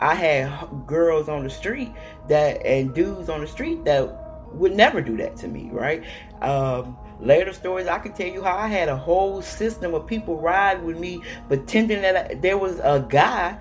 i 0.00 0.14
had 0.14 0.48
girls 0.86 1.28
on 1.28 1.42
the 1.42 1.50
street 1.50 1.92
that 2.28 2.64
and 2.64 2.94
dudes 2.94 3.28
on 3.28 3.40
the 3.40 3.46
street 3.46 3.84
that 3.84 4.25
would 4.56 4.74
never 4.74 5.00
do 5.00 5.16
that 5.16 5.36
to 5.36 5.48
me 5.48 5.68
right? 5.72 6.04
Um 6.42 6.96
later 7.20 7.52
stories 7.52 7.86
i 7.86 7.98
can 7.98 8.12
tell 8.12 8.26
you 8.26 8.42
how 8.42 8.54
i 8.56 8.66
had 8.66 8.88
a 8.88 8.96
whole 8.96 9.40
system 9.40 9.94
of 9.94 10.06
people 10.06 10.36
ride 10.38 10.82
with 10.82 10.98
me 10.98 11.18
pretending 11.48 12.02
that 12.02 12.30
I, 12.32 12.34
there 12.34 12.58
was 12.58 12.78
a 12.80 13.04
guy. 13.08 13.58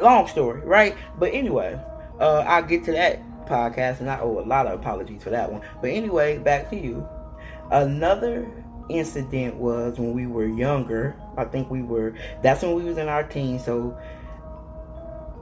Long 0.00 0.26
story 0.26 0.60
right? 0.62 0.96
But 1.18 1.34
anyway 1.34 1.78
uh, 2.18 2.44
i'll 2.46 2.62
get 2.62 2.84
to 2.84 2.92
that 2.92 3.22
podcast 3.46 4.00
and 4.00 4.08
i 4.08 4.20
owe 4.20 4.38
a 4.38 4.46
lot 4.46 4.66
of 4.66 4.78
apologies 4.78 5.22
for 5.22 5.30
that 5.30 5.50
one. 5.50 5.62
But 5.80 5.90
anyway 5.90 6.38
back 6.38 6.70
to 6.70 6.76
you. 6.76 7.06
Another 7.70 8.50
incident 8.88 9.56
was 9.56 9.98
when 9.98 10.12
we 10.12 10.26
were 10.26 10.46
younger. 10.46 11.14
I 11.36 11.44
think 11.44 11.70
we 11.70 11.82
were 11.82 12.14
that's 12.42 12.62
when 12.62 12.74
we 12.74 12.84
was 12.84 12.98
in 12.98 13.08
our 13.08 13.22
teens 13.24 13.64
so 13.64 13.98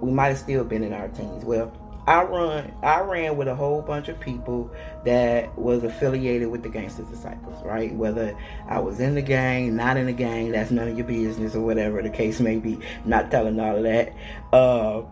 we 0.00 0.12
might 0.12 0.28
have 0.28 0.38
still 0.38 0.64
been 0.64 0.82
in 0.82 0.92
our 0.92 1.08
teens. 1.08 1.44
Well 1.44 1.72
I 2.08 2.22
run 2.22 2.72
I 2.82 3.00
ran 3.00 3.36
with 3.36 3.48
a 3.48 3.54
whole 3.54 3.82
bunch 3.82 4.08
of 4.08 4.18
people 4.18 4.70
that 5.04 5.56
was 5.58 5.84
affiliated 5.84 6.48
with 6.48 6.62
the 6.62 6.70
Gangster 6.70 7.02
Disciples, 7.02 7.62
right? 7.62 7.94
Whether 7.94 8.34
I 8.66 8.78
was 8.78 8.98
in 8.98 9.14
the 9.14 9.20
gang, 9.20 9.76
not 9.76 9.98
in 9.98 10.06
the 10.06 10.14
gang, 10.14 10.52
that's 10.52 10.70
none 10.70 10.88
of 10.88 10.96
your 10.96 11.06
business 11.06 11.54
or 11.54 11.60
whatever 11.60 12.00
the 12.00 12.08
case 12.08 12.40
may 12.40 12.56
be. 12.56 12.78
Not 13.04 13.30
telling 13.30 13.60
all 13.60 13.76
of 13.76 13.82
that. 13.82 14.14
Uh, 14.54 15.02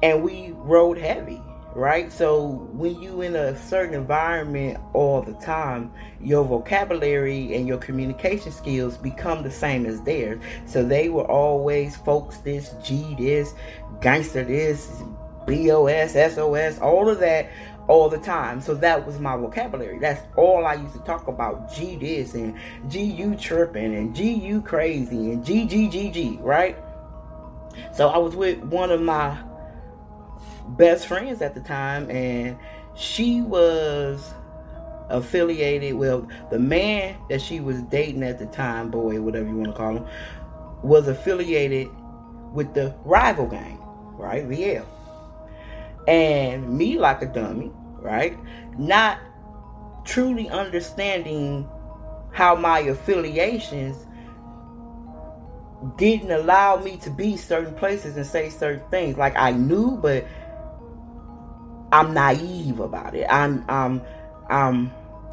and 0.00 0.22
we 0.22 0.52
rode 0.54 0.98
heavy, 0.98 1.42
right? 1.74 2.12
So 2.12 2.46
when 2.74 3.02
you 3.02 3.22
in 3.22 3.34
a 3.34 3.60
certain 3.66 3.94
environment 3.94 4.78
all 4.92 5.22
the 5.22 5.34
time, 5.44 5.92
your 6.20 6.44
vocabulary 6.44 7.56
and 7.56 7.66
your 7.66 7.78
communication 7.78 8.52
skills 8.52 8.96
become 8.96 9.42
the 9.42 9.50
same 9.50 9.84
as 9.84 10.00
theirs. 10.02 10.40
So 10.64 10.84
they 10.84 11.08
were 11.08 11.28
always 11.28 11.96
folks 11.96 12.38
this, 12.38 12.76
G 12.84 13.16
this, 13.18 13.52
gangster 14.00 14.44
this, 14.44 15.02
BOS, 15.48 16.12
SOS, 16.12 16.78
all 16.78 17.08
of 17.08 17.18
that 17.20 17.50
all 17.88 18.08
the 18.08 18.18
time. 18.18 18.60
So 18.60 18.74
that 18.76 19.04
was 19.06 19.18
my 19.18 19.36
vocabulary. 19.36 19.98
That's 19.98 20.22
all 20.36 20.66
I 20.66 20.74
used 20.74 20.92
to 20.92 21.00
talk 21.00 21.26
about. 21.26 21.74
G 21.74 21.96
this 21.96 22.34
and 22.34 22.54
G 22.88 23.02
you 23.02 23.34
tripping 23.34 23.94
and 23.94 24.14
G 24.14 24.32
you 24.32 24.60
crazy 24.60 25.32
and 25.32 25.44
G 25.44 25.66
G 25.66 25.88
G 25.88 26.10
G, 26.10 26.38
right? 26.40 26.76
So 27.92 28.08
I 28.08 28.18
was 28.18 28.36
with 28.36 28.58
one 28.64 28.90
of 28.90 29.00
my 29.00 29.38
best 30.76 31.06
friends 31.06 31.40
at 31.40 31.54
the 31.54 31.60
time 31.60 32.10
and 32.10 32.56
she 32.94 33.40
was 33.40 34.34
affiliated 35.08 35.94
well 35.94 36.28
the 36.50 36.58
man 36.58 37.16
that 37.30 37.40
she 37.40 37.60
was 37.60 37.80
dating 37.84 38.22
at 38.22 38.38
the 38.38 38.44
time 38.46 38.90
boy 38.90 39.18
whatever 39.18 39.48
you 39.48 39.56
want 39.56 39.70
to 39.70 39.72
call 39.72 39.96
him 39.96 40.06
was 40.82 41.08
affiliated 41.08 41.88
with 42.52 42.74
the 42.74 42.94
rival 43.04 43.46
gang 43.46 43.78
right 44.18 44.46
vl 44.46 44.84
and 46.08 46.66
me, 46.76 46.98
like 46.98 47.20
a 47.20 47.26
dummy, 47.26 47.70
right? 48.00 48.36
Not 48.78 49.18
truly 50.04 50.48
understanding 50.48 51.68
how 52.32 52.56
my 52.56 52.80
affiliations 52.80 54.06
didn't 55.96 56.30
allow 56.30 56.76
me 56.76 56.96
to 56.96 57.10
be 57.10 57.36
certain 57.36 57.74
places 57.74 58.16
and 58.16 58.26
say 58.26 58.48
certain 58.48 58.88
things. 58.90 59.18
Like 59.18 59.36
I 59.36 59.52
knew, 59.52 59.98
but 60.00 60.26
I'm 61.92 62.14
naive 62.14 62.80
about 62.80 63.14
it. 63.14 63.26
I'm 63.28 63.68
um 63.68 64.90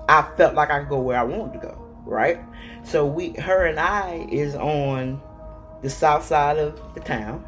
I 0.10 0.30
felt 0.36 0.56
like 0.56 0.70
I 0.70 0.80
could 0.80 0.90
go 0.90 1.00
where 1.00 1.18
I 1.18 1.24
wanted 1.24 1.54
to 1.62 1.68
go, 1.68 1.88
right? 2.04 2.40
So 2.84 3.06
we 3.06 3.30
her 3.36 3.66
and 3.66 3.80
I 3.80 4.28
is 4.30 4.56
on 4.56 5.22
the 5.82 5.90
south 5.90 6.26
side 6.26 6.58
of 6.58 6.80
the 6.96 7.00
town 7.00 7.46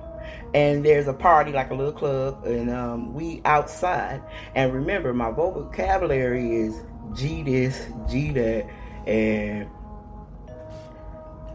and 0.58 0.84
there's 0.84 1.08
a 1.08 1.14
party 1.14 1.52
like 1.52 1.70
a 1.70 1.74
little 1.76 1.92
club 1.92 2.44
and 2.46 2.72
um, 2.72 3.14
we 3.14 3.42
outside 3.46 4.20
and 4.56 4.74
remember 4.74 5.14
my 5.14 5.30
vocabulary 5.30 6.56
is 6.56 6.82
G 7.14 7.44
this, 7.44 7.88
G 8.10 8.32
that 8.32 8.68
and 9.06 9.70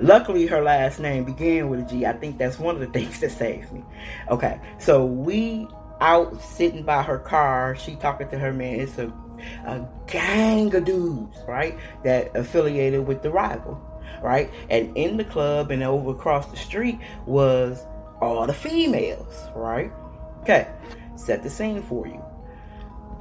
Luckily, 0.00 0.47
her 0.47 0.61
last 0.61 0.99
name 0.99 1.23
began 1.23 1.68
with 1.68 1.80
a 1.80 1.82
G. 1.85 2.06
I 2.06 2.14
think 2.14 2.37
that's 2.37 2.59
one 2.59 2.75
of 2.75 2.80
the 2.80 2.87
things 2.99 3.21
that 3.21 3.30
saved 3.30 3.71
me. 3.71 3.85
Okay, 4.30 4.59
so 4.78 5.04
we 5.04 5.68
out 6.00 6.42
sitting 6.42 6.82
by 6.82 7.02
her 7.02 7.18
car. 7.18 7.76
She 7.76 7.94
talking 7.97 8.28
to 8.30 8.38
her 8.38 8.52
man. 8.52 8.80
It's 8.80 8.99
a, 8.99 9.12
a 9.64 9.87
gang 10.09 10.75
of 10.75 10.85
dudes, 10.87 11.37
right? 11.47 11.78
That 12.02 12.35
affiliated 12.35 13.06
with 13.06 13.23
the 13.23 13.30
rival, 13.30 13.80
right? 14.23 14.50
And 14.71 14.97
in 14.97 15.18
the 15.18 15.25
club 15.25 15.71
and 15.71 15.85
over 15.85 16.11
across 16.11 16.47
the 16.47 16.56
street 16.56 16.99
was 17.26 17.87
all 18.22 18.46
the 18.46 18.54
females, 18.54 19.48
right? 19.54 19.92
Okay, 20.42 20.68
set 21.16 21.42
the 21.42 21.50
scene 21.50 21.82
for 21.82 22.06
you. 22.06 22.22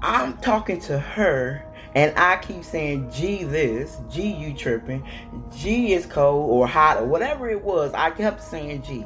I'm 0.01 0.37
talking 0.37 0.79
to 0.81 0.97
her 0.99 1.65
and 1.93 2.17
I 2.17 2.37
keep 2.37 2.63
saying 2.63 3.11
G 3.11 3.43
this, 3.43 3.97
G 4.09 4.33
you 4.33 4.53
tripping, 4.53 5.05
G 5.53 5.93
is 5.93 6.05
cold 6.05 6.49
or 6.49 6.67
hot 6.67 6.97
or 6.97 7.05
whatever 7.05 7.49
it 7.49 7.61
was. 7.61 7.93
I 7.93 8.11
kept 8.11 8.41
saying 8.41 8.83
G. 8.83 9.05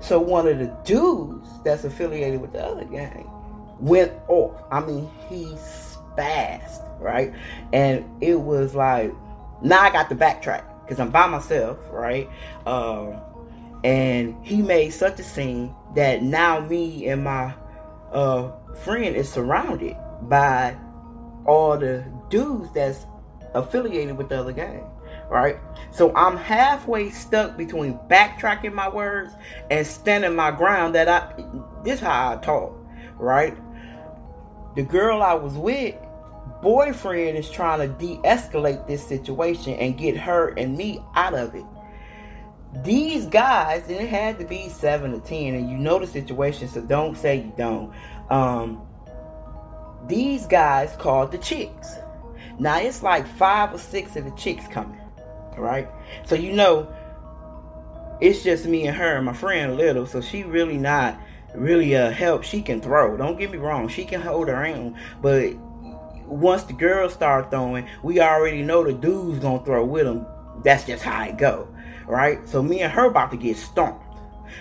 So 0.00 0.20
one 0.20 0.46
of 0.46 0.58
the 0.58 0.66
dudes 0.84 1.48
that's 1.64 1.84
affiliated 1.84 2.40
with 2.40 2.52
the 2.52 2.64
other 2.64 2.84
gang 2.84 3.28
went 3.80 4.12
off. 4.28 4.62
I 4.70 4.80
mean, 4.80 5.10
he 5.28 5.46
spazzed, 5.56 7.00
right? 7.00 7.34
And 7.72 8.04
it 8.22 8.40
was 8.40 8.76
like, 8.76 9.12
now 9.60 9.80
I 9.80 9.90
got 9.90 10.08
to 10.10 10.14
backtrack 10.14 10.64
because 10.84 11.00
I'm 11.00 11.10
by 11.10 11.26
myself, 11.26 11.78
right? 11.90 12.30
Um, 12.64 13.20
and 13.84 14.34
he 14.44 14.62
made 14.62 14.90
such 14.90 15.20
a 15.20 15.22
scene 15.22 15.74
that 15.94 16.22
now 16.22 16.60
me 16.60 17.08
and 17.08 17.24
my 17.24 17.54
uh, 18.12 18.50
friend 18.84 19.14
is 19.16 19.28
surrounded 19.28 19.96
by 20.22 20.76
all 21.46 21.78
the 21.78 22.04
dudes 22.28 22.72
that's 22.72 23.06
affiliated 23.54 24.16
with 24.16 24.28
the 24.28 24.38
other 24.38 24.52
gang, 24.52 24.84
right? 25.30 25.56
So 25.90 26.14
I'm 26.14 26.36
halfway 26.36 27.10
stuck 27.10 27.56
between 27.56 27.94
backtracking 28.08 28.74
my 28.74 28.88
words 28.88 29.32
and 29.70 29.86
standing 29.86 30.34
my 30.34 30.50
ground 30.50 30.94
that 30.94 31.08
I 31.08 31.44
this 31.84 32.00
how 32.00 32.32
I 32.32 32.36
talk, 32.36 32.76
right? 33.16 33.56
The 34.76 34.82
girl 34.82 35.22
I 35.22 35.34
was 35.34 35.54
with, 35.54 35.94
boyfriend 36.62 37.38
is 37.38 37.50
trying 37.50 37.80
to 37.80 37.88
de-escalate 37.88 38.86
this 38.86 39.06
situation 39.06 39.74
and 39.74 39.96
get 39.96 40.16
her 40.16 40.50
and 40.56 40.76
me 40.76 41.00
out 41.14 41.34
of 41.34 41.54
it. 41.54 41.64
These 42.84 43.26
guys, 43.26 43.82
and 43.88 43.96
it 43.96 44.08
had 44.08 44.38
to 44.38 44.44
be 44.44 44.68
seven 44.68 45.12
to 45.12 45.20
ten, 45.20 45.54
and 45.54 45.70
you 45.70 45.78
know 45.78 45.98
the 45.98 46.06
situation, 46.06 46.68
so 46.68 46.82
don't 46.82 47.16
say 47.16 47.36
you 47.36 47.52
don't. 47.56 47.92
Um, 48.30 48.86
these 50.06 50.46
guys 50.46 50.94
called 50.98 51.32
the 51.32 51.38
chicks. 51.38 51.94
Now 52.58 52.78
it's 52.78 53.02
like 53.02 53.26
five 53.26 53.74
or 53.74 53.78
six 53.78 54.16
of 54.16 54.24
the 54.24 54.30
chicks 54.32 54.66
coming, 54.68 55.00
right? 55.56 55.88
So 56.26 56.34
you 56.34 56.52
know, 56.52 56.92
it's 58.20 58.42
just 58.42 58.66
me 58.66 58.86
and 58.86 58.96
her, 58.96 59.16
and 59.16 59.26
my 59.26 59.32
friend 59.32 59.76
Little. 59.76 60.06
So 60.06 60.20
she 60.20 60.42
really 60.42 60.76
not 60.76 61.18
really 61.54 61.96
uh 61.96 62.10
help. 62.10 62.42
She 62.42 62.60
can 62.60 62.80
throw. 62.80 63.16
Don't 63.16 63.38
get 63.38 63.50
me 63.50 63.58
wrong, 63.58 63.88
she 63.88 64.04
can 64.04 64.20
hold 64.20 64.48
her 64.48 64.66
own. 64.66 64.98
But 65.22 65.54
once 66.26 66.64
the 66.64 66.74
girls 66.74 67.14
start 67.14 67.50
throwing, 67.50 67.88
we 68.02 68.20
already 68.20 68.62
know 68.62 68.84
the 68.84 68.92
dude's 68.92 69.38
gonna 69.38 69.64
throw 69.64 69.84
with 69.84 70.04
them. 70.04 70.26
That's 70.62 70.84
just 70.84 71.02
how 71.02 71.24
it 71.24 71.38
go, 71.38 71.68
right? 72.08 72.48
So 72.48 72.62
me 72.62 72.80
and 72.80 72.92
her 72.92 73.06
about 73.06 73.30
to 73.30 73.36
get 73.36 73.56
stomped 73.56 74.04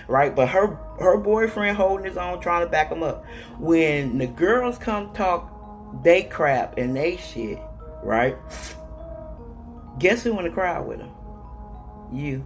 right? 0.07 0.35
But 0.35 0.49
her 0.49 0.77
her 0.99 1.17
boyfriend 1.17 1.77
holding 1.77 2.05
his 2.05 2.17
own, 2.17 2.41
trying 2.41 2.65
to 2.65 2.69
back 2.69 2.91
him 2.91 3.03
up. 3.03 3.25
When 3.57 4.17
the 4.17 4.27
girls 4.27 4.77
come 4.77 5.13
talk 5.13 5.57
they 6.03 6.23
crap 6.23 6.77
and 6.77 6.95
they 6.95 7.17
shit, 7.17 7.59
right? 8.03 8.37
Guess 9.99 10.23
who 10.23 10.37
in 10.37 10.45
the 10.45 10.51
crowd 10.51 10.87
with 10.87 10.99
them? 10.99 11.11
You. 12.11 12.45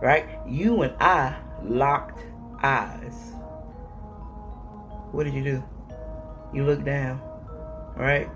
Right? 0.00 0.26
You 0.48 0.82
and 0.82 0.94
I 1.00 1.36
locked 1.62 2.20
eyes. 2.62 3.32
What 5.12 5.24
did 5.24 5.34
you 5.34 5.44
do? 5.44 5.64
You 6.52 6.64
looked 6.64 6.84
down, 6.84 7.20
right? 7.96 8.28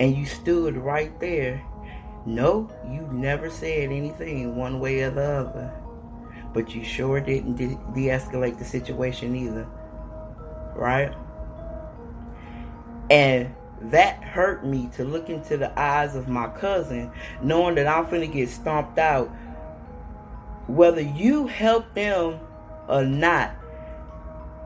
And 0.00 0.16
you 0.16 0.26
stood 0.26 0.76
right 0.76 1.18
there. 1.20 1.62
No, 2.30 2.70
you 2.88 3.08
never 3.12 3.50
said 3.50 3.90
anything 3.90 4.56
one 4.56 4.80
way 4.80 5.02
or 5.02 5.10
the 5.10 5.22
other 5.22 5.80
but 6.52 6.74
you 6.74 6.84
sure 6.84 7.20
didn't 7.20 7.54
de- 7.54 8.08
escalate 8.08 8.58
the 8.58 8.64
situation 8.64 9.36
either. 9.36 9.66
Right? 10.74 11.14
And 13.10 13.54
that 13.82 14.22
hurt 14.22 14.64
me 14.64 14.90
to 14.96 15.04
look 15.04 15.28
into 15.28 15.56
the 15.56 15.78
eyes 15.78 16.14
of 16.14 16.28
my 16.28 16.48
cousin, 16.48 17.10
knowing 17.42 17.76
that 17.76 17.86
I'm 17.86 18.06
finna 18.06 18.32
get 18.32 18.48
stomped 18.48 18.98
out. 18.98 19.28
Whether 20.66 21.00
you 21.00 21.46
help 21.46 21.94
them 21.94 22.40
or 22.88 23.04
not, 23.04 23.54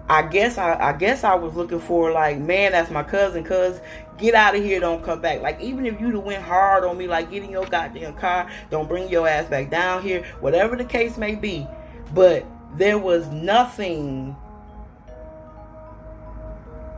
I 0.08 0.22
guess 0.22 0.58
I, 0.58 0.74
I 0.74 0.92
guess 0.92 1.24
I 1.24 1.34
was 1.34 1.54
looking 1.54 1.80
for 1.80 2.12
like, 2.12 2.38
man, 2.38 2.72
that's 2.72 2.90
my 2.90 3.02
cousin, 3.02 3.42
cuz 3.42 3.80
get 4.18 4.34
out 4.34 4.54
of 4.54 4.62
here, 4.62 4.78
don't 4.80 5.02
come 5.02 5.20
back. 5.20 5.40
Like 5.40 5.60
even 5.60 5.86
if 5.86 6.00
you'd 6.00 6.14
have 6.14 6.24
went 6.24 6.42
hard 6.42 6.84
on 6.84 6.98
me, 6.98 7.06
like 7.06 7.30
get 7.30 7.42
in 7.42 7.50
your 7.50 7.66
goddamn 7.66 8.14
car, 8.14 8.50
don't 8.70 8.88
bring 8.88 9.08
your 9.08 9.26
ass 9.26 9.46
back 9.48 9.70
down 9.70 10.02
here, 10.02 10.24
whatever 10.40 10.76
the 10.76 10.84
case 10.84 11.16
may 11.16 11.34
be. 11.34 11.66
But 12.12 12.46
there 12.76 12.98
was 12.98 13.26
nothing 13.28 14.36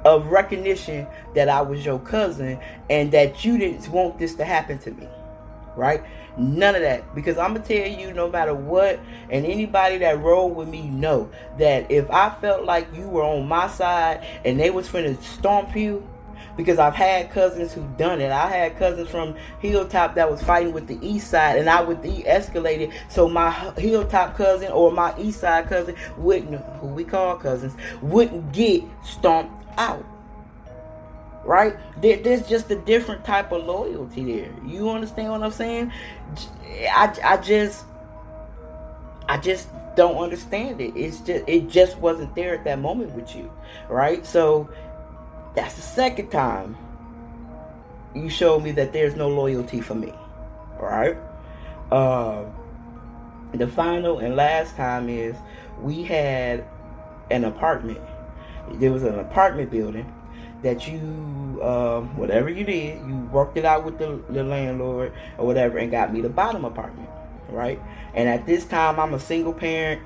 of 0.04 0.26
recognition 0.26 1.06
that 1.34 1.48
I 1.48 1.62
was 1.62 1.84
your 1.84 1.98
cousin 1.98 2.58
and 2.90 3.10
that 3.12 3.44
you 3.44 3.58
didn't 3.58 3.88
want 3.88 4.18
this 4.18 4.34
to 4.36 4.44
happen 4.44 4.78
to 4.80 4.90
me. 4.90 5.08
Right? 5.76 6.02
None 6.36 6.74
of 6.74 6.82
that. 6.82 7.14
Because 7.14 7.38
I'm 7.38 7.54
gonna 7.54 7.66
tell 7.66 7.86
you, 7.86 8.12
no 8.12 8.28
matter 8.28 8.54
what, 8.54 9.00
and 9.30 9.46
anybody 9.46 9.98
that 9.98 10.18
rolled 10.20 10.56
with 10.56 10.68
me 10.68 10.82
know 10.82 11.30
that 11.58 11.90
if 11.90 12.10
I 12.10 12.30
felt 12.40 12.64
like 12.64 12.86
you 12.94 13.08
were 13.08 13.24
on 13.24 13.48
my 13.48 13.68
side 13.68 14.26
and 14.44 14.60
they 14.60 14.70
was 14.70 14.88
finna 14.88 15.20
stomp 15.22 15.74
you, 15.76 16.06
because 16.56 16.78
I've 16.78 16.94
had 16.94 17.30
cousins 17.30 17.72
who 17.72 17.82
done 17.98 18.20
it. 18.20 18.30
I 18.30 18.48
had 18.48 18.78
cousins 18.78 19.10
from 19.10 19.36
Hilltop 19.60 20.14
that 20.14 20.30
was 20.30 20.42
fighting 20.42 20.72
with 20.72 20.86
the 20.86 20.98
East 21.06 21.30
Side, 21.30 21.58
and 21.58 21.68
I 21.68 21.82
would 21.82 22.02
de-escalate 22.02 22.80
it 22.80 22.90
so 23.08 23.28
my 23.28 23.50
Hilltop 23.78 24.36
cousin 24.36 24.72
or 24.72 24.90
my 24.90 25.14
East 25.18 25.40
Side 25.40 25.68
cousin 25.68 25.94
wouldn't, 26.16 26.64
who 26.80 26.88
we 26.88 27.04
call 27.04 27.36
cousins, 27.36 27.74
wouldn't 28.00 28.52
get 28.52 28.82
stomped 29.04 29.66
out. 29.78 30.04
Right? 31.46 31.76
there's 32.02 32.48
just 32.48 32.68
a 32.72 32.76
different 32.76 33.24
type 33.24 33.52
of 33.52 33.64
loyalty 33.64 34.24
there. 34.24 34.52
You 34.66 34.90
understand 34.90 35.30
what 35.30 35.42
I'm 35.44 35.52
saying? 35.52 35.92
I, 36.90 37.16
I 37.22 37.36
just, 37.36 37.84
I 39.28 39.38
just 39.38 39.68
don't 39.94 40.16
understand 40.16 40.80
it. 40.80 40.96
It's 40.96 41.20
just, 41.20 41.44
it 41.46 41.68
just 41.68 41.98
wasn't 41.98 42.34
there 42.34 42.52
at 42.54 42.64
that 42.64 42.80
moment 42.80 43.12
with 43.12 43.34
you, 43.36 43.50
right? 43.88 44.26
So 44.26 44.68
that's 45.54 45.76
the 45.76 45.82
second 45.82 46.30
time 46.30 46.76
you 48.14 48.28
showed 48.28 48.62
me 48.62 48.72
that 48.72 48.92
there's 48.92 49.14
no 49.14 49.28
loyalty 49.28 49.80
for 49.80 49.94
me. 49.94 50.12
Right? 50.80 51.16
Uh, 51.90 52.44
the 53.52 53.68
final 53.68 54.18
and 54.18 54.36
last 54.36 54.76
time 54.76 55.08
is 55.08 55.36
we 55.80 56.02
had 56.02 56.66
an 57.30 57.44
apartment. 57.44 58.00
There 58.74 58.92
was 58.92 59.04
an 59.04 59.18
apartment 59.18 59.70
building 59.70 60.12
that 60.62 60.88
you, 60.88 61.00
um, 61.62 62.16
whatever 62.16 62.48
you 62.48 62.64
did, 62.64 62.98
you 63.06 63.28
worked 63.32 63.56
it 63.56 63.64
out 63.64 63.84
with 63.84 63.98
the, 63.98 64.20
the 64.30 64.42
landlord 64.42 65.12
or 65.38 65.46
whatever 65.46 65.78
and 65.78 65.90
got 65.90 66.12
me 66.12 66.20
the 66.20 66.28
bottom 66.28 66.64
apartment. 66.64 67.08
Right? 67.48 67.80
And 68.14 68.28
at 68.28 68.46
this 68.46 68.64
time, 68.64 68.98
I'm 68.98 69.14
a 69.14 69.20
single 69.20 69.52
parent. 69.52 70.02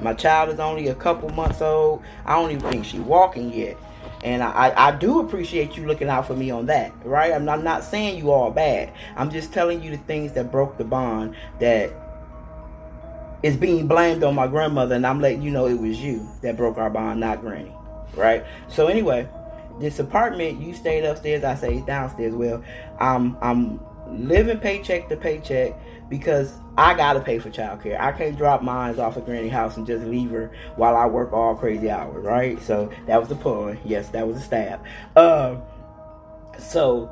My 0.00 0.14
child 0.14 0.50
is 0.50 0.60
only 0.60 0.88
a 0.88 0.94
couple 0.94 1.28
months 1.30 1.60
old. 1.60 2.02
I 2.24 2.36
don't 2.36 2.50
even 2.52 2.62
think 2.70 2.84
she's 2.84 3.00
walking 3.00 3.52
yet. 3.52 3.76
And 4.22 4.42
I, 4.42 4.72
I 4.74 4.92
do 4.92 5.20
appreciate 5.20 5.76
you 5.76 5.86
looking 5.86 6.08
out 6.08 6.26
for 6.26 6.34
me 6.34 6.50
on 6.50 6.66
that, 6.66 6.92
right? 7.04 7.32
I'm 7.32 7.44
not, 7.44 7.58
I'm 7.58 7.64
not 7.64 7.84
saying 7.84 8.18
you 8.18 8.30
all 8.30 8.50
bad. 8.50 8.92
I'm 9.16 9.30
just 9.30 9.52
telling 9.52 9.82
you 9.82 9.90
the 9.90 9.98
things 9.98 10.32
that 10.32 10.50
broke 10.50 10.78
the 10.78 10.84
bond 10.84 11.34
that 11.58 11.92
is 13.42 13.56
being 13.56 13.86
blamed 13.86 14.24
on 14.24 14.34
my 14.34 14.46
grandmother, 14.46 14.94
and 14.94 15.06
I'm 15.06 15.20
letting 15.20 15.42
you 15.42 15.50
know 15.50 15.66
it 15.66 15.78
was 15.78 16.00
you 16.00 16.26
that 16.40 16.56
broke 16.56 16.78
our 16.78 16.88
bond, 16.88 17.20
not 17.20 17.42
Granny. 17.42 17.74
Right? 18.16 18.44
So 18.68 18.86
anyway, 18.88 19.28
this 19.80 19.98
apartment 19.98 20.60
you 20.60 20.74
stayed 20.74 21.04
upstairs, 21.04 21.44
I 21.44 21.54
say 21.54 21.80
downstairs. 21.80 22.34
Well, 22.34 22.62
I'm 22.98 23.36
I'm 23.40 23.80
living 24.08 24.58
paycheck 24.58 25.08
to 25.08 25.16
paycheck 25.16 25.74
because 26.08 26.52
I 26.76 26.94
gotta 26.94 27.20
pay 27.20 27.38
for 27.38 27.50
childcare. 27.50 27.98
I 28.00 28.12
can't 28.12 28.36
drop 28.36 28.62
mines 28.62 28.98
off 28.98 29.16
of 29.16 29.24
Granny 29.24 29.48
house 29.48 29.76
and 29.76 29.86
just 29.86 30.04
leave 30.04 30.30
her 30.30 30.52
while 30.76 30.96
I 30.96 31.06
work 31.06 31.32
all 31.32 31.54
crazy 31.54 31.90
hours, 31.90 32.24
right? 32.24 32.60
So 32.62 32.90
that 33.06 33.18
was 33.18 33.28
the 33.28 33.36
pun. 33.36 33.78
Yes, 33.84 34.08
that 34.10 34.26
was 34.26 34.36
a 34.36 34.40
stab. 34.40 34.84
Um, 35.16 35.62
so 36.58 37.10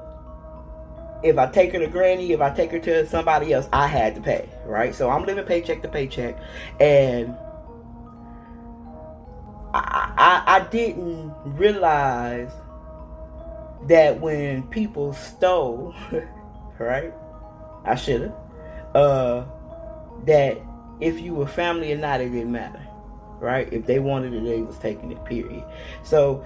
if 1.23 1.39
I 1.39 1.47
take 1.47 1.73
her 1.73 1.79
to 1.79 1.87
Granny, 1.87 2.33
if 2.33 2.41
I 2.41 2.51
take 2.51 2.71
her 2.73 2.79
to 2.81 3.07
somebody 3.07 3.53
else, 3.53 3.69
I 3.73 3.87
had 3.87 4.15
to 4.17 4.21
pay, 4.21 4.49
right? 4.65 4.95
So 4.95 5.11
I'm 5.11 5.25
living 5.25 5.45
paycheck 5.45 5.83
to 5.83 5.89
paycheck, 5.89 6.37
and 6.81 7.37
I, 9.75 10.13
I, 10.47 10.57
I 10.57 10.61
didn't 10.69 11.33
realize 11.45 12.51
that 13.89 14.21
when 14.21 14.65
people 14.65 15.13
stole, 15.13 15.95
right? 16.79 17.13
I 17.85 17.95
should 17.95 18.23
have. 18.23 18.35
Uh, 18.95 19.45
that 20.25 20.61
if 21.01 21.21
you 21.21 21.35
were 21.35 21.47
family 21.47 21.93
or 21.93 21.97
not, 21.97 22.21
it 22.21 22.31
didn't 22.31 22.53
matter, 22.53 22.87
right? 23.41 23.73
If 23.73 23.87
they 23.87 23.99
wanted 23.99 24.35
it, 24.35 24.45
they 24.45 24.63
was 24.63 24.79
taking 24.79 25.11
it. 25.11 25.25
Period. 25.25 25.65
So 26.03 26.45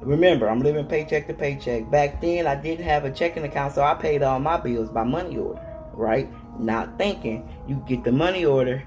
remember, 0.00 0.48
I'm 0.48 0.60
living 0.60 0.86
paycheck 0.86 1.26
to 1.28 1.34
paycheck. 1.34 1.90
Back 1.90 2.20
then, 2.20 2.46
I 2.46 2.56
didn't 2.56 2.84
have 2.84 3.04
a 3.04 3.10
checking 3.10 3.44
account, 3.44 3.74
so 3.74 3.82
I 3.82 3.94
paid 3.94 4.22
all 4.22 4.40
my 4.40 4.56
bills 4.58 4.90
by 4.90 5.04
money 5.04 5.38
order, 5.38 5.64
right? 5.92 6.28
Not 6.58 6.98
thinking 6.98 7.48
you 7.66 7.82
get 7.86 8.04
the 8.04 8.12
money 8.12 8.44
order, 8.44 8.82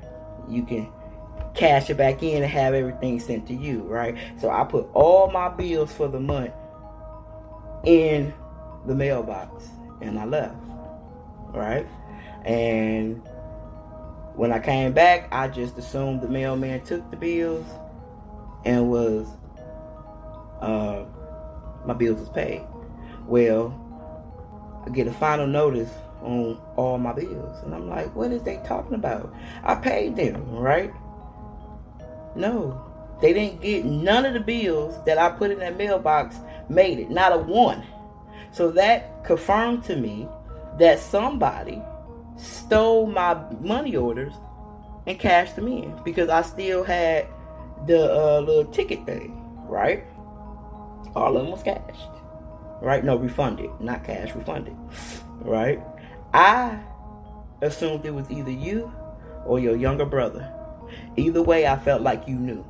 you 0.47 0.63
can 0.63 0.91
cash 1.57 1.89
it 1.89 1.97
back 1.97 2.23
in 2.23 2.43
and 2.43 2.51
have 2.51 2.73
everything 2.73 3.19
sent 3.19 3.47
to 3.47 3.53
you, 3.53 3.81
right? 3.81 4.15
So 4.39 4.49
I 4.49 4.63
put 4.63 4.87
all 4.93 5.29
my 5.31 5.49
bills 5.49 5.91
for 5.91 6.07
the 6.07 6.19
month 6.19 6.53
in 7.83 8.33
the 8.85 8.95
mailbox 8.95 9.65
and 10.01 10.19
I 10.19 10.25
left, 10.25 10.55
right? 11.53 11.85
And 12.45 13.21
when 14.35 14.51
I 14.51 14.59
came 14.59 14.93
back, 14.93 15.27
I 15.31 15.47
just 15.47 15.77
assumed 15.77 16.21
the 16.21 16.29
mailman 16.29 16.83
took 16.85 17.09
the 17.09 17.17
bills 17.17 17.65
and 18.63 18.89
was 18.89 19.27
uh, 20.61 21.05
my 21.85 21.93
bills 21.93 22.19
was 22.19 22.29
paid. 22.29 22.63
Well, 23.25 23.83
I 24.85 24.89
get 24.89 25.07
a 25.07 25.11
final 25.11 25.47
notice 25.47 25.89
on 26.21 26.59
all 26.75 26.97
my 26.97 27.13
bills, 27.13 27.63
and 27.63 27.73
I'm 27.73 27.89
like, 27.89 28.15
what 28.15 28.31
is 28.31 28.41
they 28.43 28.57
talking 28.65 28.95
about? 28.95 29.33
I 29.63 29.75
paid 29.75 30.15
them, 30.15 30.49
right? 30.51 30.93
No, 32.37 32.81
they 33.21 33.33
didn't 33.33 33.61
get 33.61 33.83
none 33.85 34.25
of 34.25 34.33
the 34.33 34.39
bills 34.39 35.03
that 35.05 35.17
I 35.17 35.29
put 35.29 35.51
in 35.51 35.59
that 35.59 35.77
mailbox 35.77 36.37
made 36.69 36.99
it, 36.99 37.09
not 37.09 37.33
a 37.33 37.37
one. 37.37 37.83
So 38.51 38.71
that 38.71 39.23
confirmed 39.23 39.83
to 39.85 39.95
me 39.95 40.27
that 40.77 40.99
somebody 40.99 41.81
stole 42.35 43.07
my 43.07 43.35
money 43.59 43.95
orders 43.95 44.33
and 45.07 45.19
cashed 45.19 45.55
them 45.55 45.67
in 45.67 45.99
because 46.03 46.29
I 46.29 46.43
still 46.43 46.83
had 46.83 47.27
the 47.87 48.13
uh, 48.13 48.39
little 48.41 48.65
ticket 48.65 49.05
thing, 49.05 49.41
right? 49.67 50.03
All 51.15 51.35
of 51.35 51.43
them 51.43 51.51
was 51.51 51.63
cashed, 51.63 52.09
right? 52.81 53.03
No, 53.03 53.15
refunded, 53.17 53.71
not 53.79 54.03
cash, 54.03 54.35
refunded, 54.35 54.75
right? 55.39 55.81
I 56.33 56.79
assumed 57.61 58.05
it 58.05 58.13
was 58.13 58.29
either 58.29 58.51
you 58.51 58.93
or 59.45 59.59
your 59.59 59.75
younger 59.75 60.05
brother 60.05 60.53
Either 61.15 61.41
way, 61.41 61.67
I 61.67 61.77
felt 61.77 62.01
like 62.01 62.27
you 62.27 62.35
knew. 62.35 62.65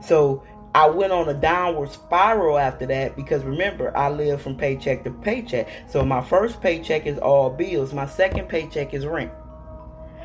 So 0.00 0.42
I 0.74 0.88
went 0.88 1.12
on 1.12 1.28
a 1.28 1.34
downward 1.34 1.90
spiral 1.90 2.58
after 2.58 2.86
that 2.86 3.14
because 3.14 3.44
remember, 3.44 3.96
I 3.96 4.08
live 4.08 4.40
from 4.40 4.56
paycheck 4.56 5.04
to 5.04 5.10
paycheck. 5.10 5.68
So 5.88 6.04
my 6.04 6.22
first 6.22 6.60
paycheck 6.60 7.06
is 7.06 7.18
all 7.18 7.50
bills, 7.50 7.92
my 7.92 8.06
second 8.06 8.48
paycheck 8.48 8.94
is 8.94 9.06
rent. 9.06 9.32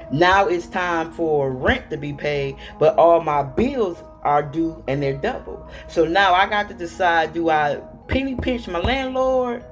Now 0.10 0.48
it's 0.48 0.68
time 0.68 1.12
for 1.12 1.52
rent 1.52 1.90
to 1.90 1.98
be 1.98 2.14
paid, 2.14 2.56
but 2.80 2.96
all 2.96 3.22
my 3.22 3.44
bills 3.44 4.02
are 4.24 4.42
due 4.42 4.82
and 4.88 5.04
they're 5.04 5.18
double. 5.18 5.70
So 5.90 6.06
now 6.06 6.34
I 6.34 6.48
got 6.48 6.70
to 6.70 6.74
decide 6.74 7.34
do 7.34 7.50
I 7.50 7.82
penny 8.08 8.36
pinch 8.36 8.70
my 8.70 8.80
landlord 8.80 9.66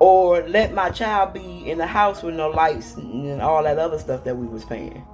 or 0.00 0.46
let 0.48 0.74
my 0.74 0.90
child 0.90 1.34
be 1.34 1.70
in 1.70 1.78
the 1.78 1.86
house 1.86 2.22
with 2.24 2.34
no 2.34 2.50
lights 2.50 2.94
and 2.96 3.40
all 3.40 3.62
that 3.62 3.78
other 3.78 3.98
stuff 3.98 4.24
that 4.24 4.36
we 4.36 4.48
was 4.48 4.64
paying. 4.64 5.06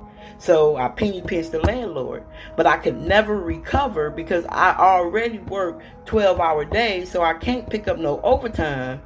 So 0.42 0.76
I 0.76 0.88
penny 0.88 1.22
pinched 1.22 1.52
the 1.52 1.61
landlord. 1.61 2.24
But 2.57 2.66
I 2.66 2.76
could 2.76 3.00
never 3.00 3.38
recover 3.38 4.11
because 4.11 4.44
I 4.48 4.74
already 4.76 5.38
work 5.38 5.81
12 6.07 6.40
hour 6.40 6.64
days, 6.64 7.12
so 7.12 7.22
I 7.22 7.35
can't 7.35 7.70
pick 7.70 7.87
up 7.87 7.96
no 7.96 8.20
overtime 8.22 9.00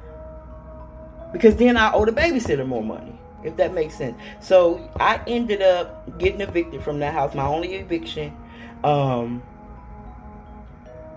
because 1.31 1.55
then 1.57 1.77
I 1.77 1.93
owe 1.93 2.05
the 2.05 2.11
babysitter 2.11 2.67
more 2.67 2.83
money, 2.83 3.19
if 3.43 3.55
that 3.57 3.71
makes 3.71 3.95
sense. 3.95 4.17
So 4.39 4.89
I 4.99 5.21
ended 5.27 5.61
up 5.61 6.17
getting 6.17 6.41
evicted 6.41 6.81
from 6.81 6.97
that 7.01 7.13
house, 7.13 7.35
my 7.35 7.45
only 7.45 7.75
eviction. 7.75 8.35
Um, 8.83 9.43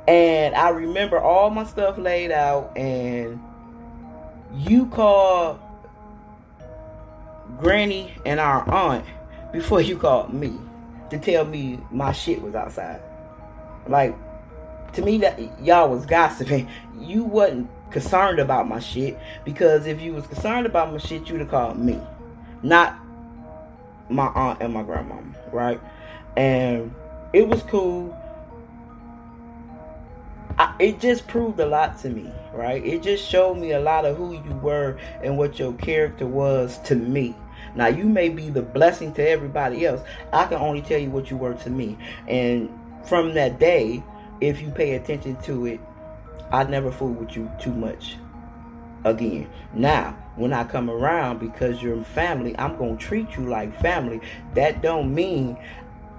and 0.07 0.55
I 0.55 0.69
remember 0.69 1.19
all 1.19 1.49
my 1.49 1.65
stuff 1.65 1.97
laid 1.97 2.31
out, 2.31 2.77
and 2.77 3.41
you 4.55 4.85
call 4.85 5.59
Granny 7.59 8.13
and 8.27 8.39
our 8.39 8.69
aunt 8.71 9.07
before 9.53 9.81
you 9.81 9.97
called 9.97 10.33
me 10.33 10.59
to 11.11 11.19
tell 11.19 11.45
me 11.45 11.79
my 11.91 12.13
shit 12.13 12.41
was 12.41 12.55
outside. 12.55 13.01
Like, 13.87 14.17
to 14.95 15.03
me, 15.03 15.19
that 15.19 15.41
y'all 15.61 15.91
was 15.91 16.07
gossiping. 16.07 16.69
You 17.01 17.25
wasn't 17.25 17.71
concerned 17.91 18.39
about 18.41 18.69
my 18.69 18.79
shit 18.79 19.19
because 19.47 19.87
if 19.87 20.03
you 20.03 20.13
was 20.13 20.27
concerned 20.27 20.67
about 20.67 20.93
my 20.93 20.99
shit, 20.99 21.31
you'd 21.31 21.41
have 21.41 21.49
called 21.49 21.79
me, 21.79 21.99
not 22.63 22.95
my 24.11 24.27
aunt 24.27 24.61
and 24.61 24.75
my 24.75 24.83
grandmama, 24.83 25.35
right? 25.51 25.81
And 26.37 26.95
it 27.33 27.49
was 27.49 27.63
cool. 27.63 28.15
I, 30.59 30.75
it 30.79 31.01
just 31.01 31.27
proved 31.27 31.59
a 31.59 31.65
lot 31.65 31.99
to 32.01 32.11
me, 32.11 32.31
right? 32.53 32.85
It 32.85 33.03
just 33.03 33.27
showed 33.27 33.55
me 33.55 33.73
a 33.73 33.81
lot 33.81 34.05
of 34.05 34.19
who 34.19 34.35
you 34.35 34.55
were 34.63 34.99
and 35.23 35.39
what 35.39 35.59
your 35.59 35.73
character 35.73 36.27
was 36.27 36.79
to 36.81 36.95
me. 36.95 37.35
Now 37.75 37.87
you 37.87 38.05
may 38.05 38.29
be 38.29 38.51
the 38.51 38.63
blessing 38.63 39.13
to 39.15 39.29
everybody 39.29 39.87
else. 39.87 40.03
I 40.33 40.47
can 40.47 40.59
only 40.59 40.83
tell 40.83 40.99
you 40.99 41.11
what 41.11 41.31
you 41.31 41.37
were 41.37 41.55
to 41.55 41.71
me. 41.71 41.99
And 42.29 42.71
from 43.05 43.35
that 43.35 43.59
day, 43.59 44.03
if 44.41 44.61
you 44.61 44.71
pay 44.71 44.95
attention 44.95 45.37
to 45.43 45.67
it, 45.67 45.81
I 46.51 46.65
never 46.65 46.91
fool 46.91 47.13
with 47.13 47.37
you 47.37 47.51
too 47.61 47.73
much 47.73 48.17
again. 49.05 49.49
Now, 49.73 50.17
when 50.37 50.53
I 50.53 50.65
come 50.65 50.91
around 50.91 51.39
because 51.39 51.83
you're 51.83 52.03
family, 52.03 52.57
I'm 52.59 52.77
going 52.77 52.99
to 52.99 53.05
treat 53.05 53.37
you 53.37 53.49
like 53.49 53.79
family. 53.81 54.21
That 54.55 54.83
don't 54.83 55.15
mean 55.15 55.57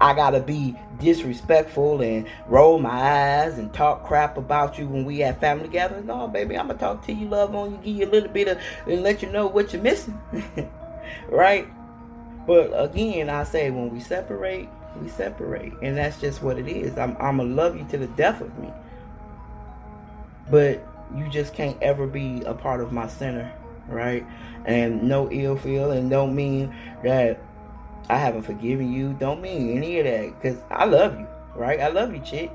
I 0.02 0.14
gotta 0.14 0.40
be 0.40 0.76
disrespectful 0.98 2.02
and 2.02 2.26
roll 2.48 2.80
my 2.80 2.90
eyes 2.90 3.58
and 3.58 3.72
talk 3.72 4.04
crap 4.04 4.36
about 4.36 4.76
you 4.76 4.88
when 4.88 5.04
we 5.04 5.20
have 5.20 5.38
family 5.38 5.68
gatherings. 5.68 6.06
No, 6.06 6.26
baby, 6.26 6.58
I'm 6.58 6.66
gonna 6.66 6.78
talk 6.80 7.06
to 7.06 7.12
you, 7.12 7.28
love 7.28 7.54
on 7.54 7.70
you, 7.70 7.76
give 7.76 7.96
you 7.96 8.06
a 8.06 8.10
little 8.10 8.28
bit 8.28 8.48
of, 8.48 8.58
and 8.88 9.04
let 9.04 9.22
you 9.22 9.30
know 9.30 9.46
what 9.46 9.72
you're 9.72 9.80
missing. 9.80 10.20
right? 11.32 11.66
But 12.46 12.70
again, 12.74 13.30
I 13.30 13.44
say 13.44 13.70
when 13.70 13.90
we 13.90 14.00
separate, 14.00 14.68
we 15.00 15.08
separate, 15.08 15.72
and 15.82 15.96
that's 15.96 16.20
just 16.20 16.42
what 16.42 16.58
it 16.58 16.68
is. 16.68 16.98
I'm 16.98 17.16
I'm 17.18 17.38
gonna 17.38 17.44
love 17.44 17.76
you 17.76 17.84
to 17.90 17.98
the 17.98 18.08
death 18.08 18.40
of 18.40 18.56
me, 18.58 18.70
but 20.50 20.86
you 21.16 21.28
just 21.28 21.54
can't 21.54 21.80
ever 21.82 22.06
be 22.06 22.42
a 22.44 22.54
part 22.54 22.80
of 22.80 22.92
my 22.92 23.08
center, 23.08 23.50
right? 23.88 24.26
And 24.64 25.04
no 25.04 25.30
ill 25.30 25.56
feel, 25.56 25.92
and 25.92 26.10
don't 26.10 26.34
mean 26.34 26.74
that 27.02 27.40
I 28.08 28.18
haven't 28.18 28.42
forgiven 28.42 28.92
you. 28.92 29.14
Don't 29.14 29.40
mean 29.40 29.76
any 29.76 29.98
of 29.98 30.04
that, 30.04 30.40
because 30.40 30.58
I 30.70 30.84
love 30.84 31.18
you, 31.18 31.26
right? 31.54 31.80
I 31.80 31.88
love 31.88 32.14
you, 32.14 32.20
chick 32.20 32.50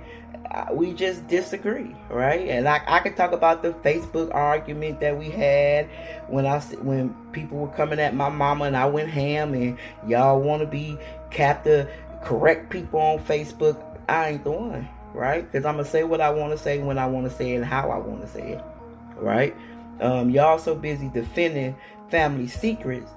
we 0.71 0.93
just 0.93 1.27
disagree, 1.27 1.95
right? 2.09 2.47
And 2.47 2.65
like 2.65 2.83
I 2.87 2.99
could 2.99 3.15
talk 3.15 3.31
about 3.31 3.61
the 3.61 3.71
Facebook 3.71 4.33
argument 4.33 4.99
that 5.01 5.17
we 5.17 5.29
had 5.29 5.87
when 6.27 6.45
I 6.45 6.59
when 6.59 7.13
people 7.31 7.57
were 7.57 7.67
coming 7.69 7.99
at 7.99 8.15
my 8.15 8.29
mama 8.29 8.65
and 8.65 8.77
I 8.77 8.85
went 8.85 9.09
ham 9.09 9.53
and 9.53 9.77
y'all 10.07 10.41
want 10.41 10.61
to 10.61 10.67
be 10.67 10.97
captive, 11.31 11.89
correct 12.23 12.69
people 12.69 12.99
on 12.99 13.19
Facebook. 13.19 13.83
I 14.09 14.29
ain't 14.29 14.43
the 14.43 14.51
one, 14.51 14.87
right? 15.13 15.49
Because 15.49 15.65
I'm 15.65 15.77
gonna 15.77 15.87
say 15.87 16.03
what 16.03 16.21
I 16.21 16.29
want 16.29 16.51
to 16.53 16.57
say 16.57 16.79
when 16.79 16.97
I 16.97 17.07
want 17.07 17.29
to 17.29 17.35
say 17.35 17.53
it 17.53 17.57
and 17.57 17.65
how 17.65 17.89
I 17.89 17.97
want 17.97 18.21
to 18.21 18.27
say 18.27 18.53
it, 18.53 18.63
right? 19.17 19.55
Um, 19.99 20.29
y'all 20.29 20.59
so 20.59 20.75
busy 20.75 21.09
defending 21.09 21.75
family 22.09 22.47
secrets 22.47 23.11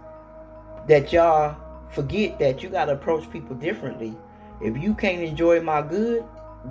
that 0.89 1.13
y'all 1.13 1.57
forget 1.91 2.39
that 2.39 2.63
you 2.63 2.71
gotta 2.71 2.93
approach 2.93 3.31
people 3.31 3.55
differently. 3.57 4.17
If 4.61 4.77
you 4.77 4.95
can't 4.95 5.23
enjoy 5.23 5.61
my 5.61 5.83
good, 5.83 6.25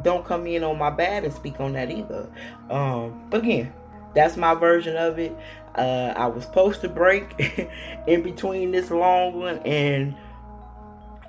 don't 0.03 0.25
come 0.25 0.45
in 0.47 0.63
on 0.63 0.77
my 0.77 0.89
bad 0.89 1.23
and 1.23 1.33
speak 1.33 1.59
on 1.59 1.73
that 1.73 1.89
either. 1.91 2.29
Um, 2.69 3.27
but 3.29 3.43
again, 3.43 3.73
that's 4.13 4.37
my 4.37 4.53
version 4.53 4.95
of 4.95 5.19
it. 5.19 5.35
Uh, 5.75 6.13
I 6.15 6.27
was 6.27 6.43
supposed 6.43 6.81
to 6.81 6.89
break 6.89 7.39
in 8.07 8.23
between 8.23 8.71
this 8.71 8.91
long 8.91 9.39
one, 9.39 9.59
and 9.59 10.15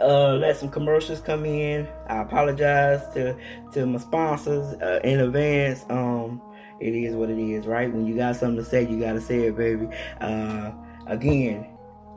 uh, 0.00 0.34
let 0.34 0.56
some 0.56 0.70
commercials 0.70 1.20
come 1.20 1.44
in. 1.44 1.86
I 2.08 2.22
apologize 2.22 3.02
to 3.14 3.36
to 3.72 3.86
my 3.86 3.98
sponsors 3.98 4.74
uh, 4.80 5.00
in 5.04 5.20
advance. 5.20 5.84
Um, 5.90 6.40
it 6.80 6.94
is 6.94 7.14
what 7.14 7.28
it 7.28 7.38
is, 7.38 7.66
right? 7.66 7.92
When 7.92 8.06
you 8.06 8.16
got 8.16 8.36
something 8.36 8.56
to 8.56 8.64
say, 8.64 8.88
you 8.88 8.98
gotta 8.98 9.20
say 9.20 9.40
it, 9.40 9.56
baby. 9.56 9.88
Uh, 10.20 10.72
again, 11.06 11.66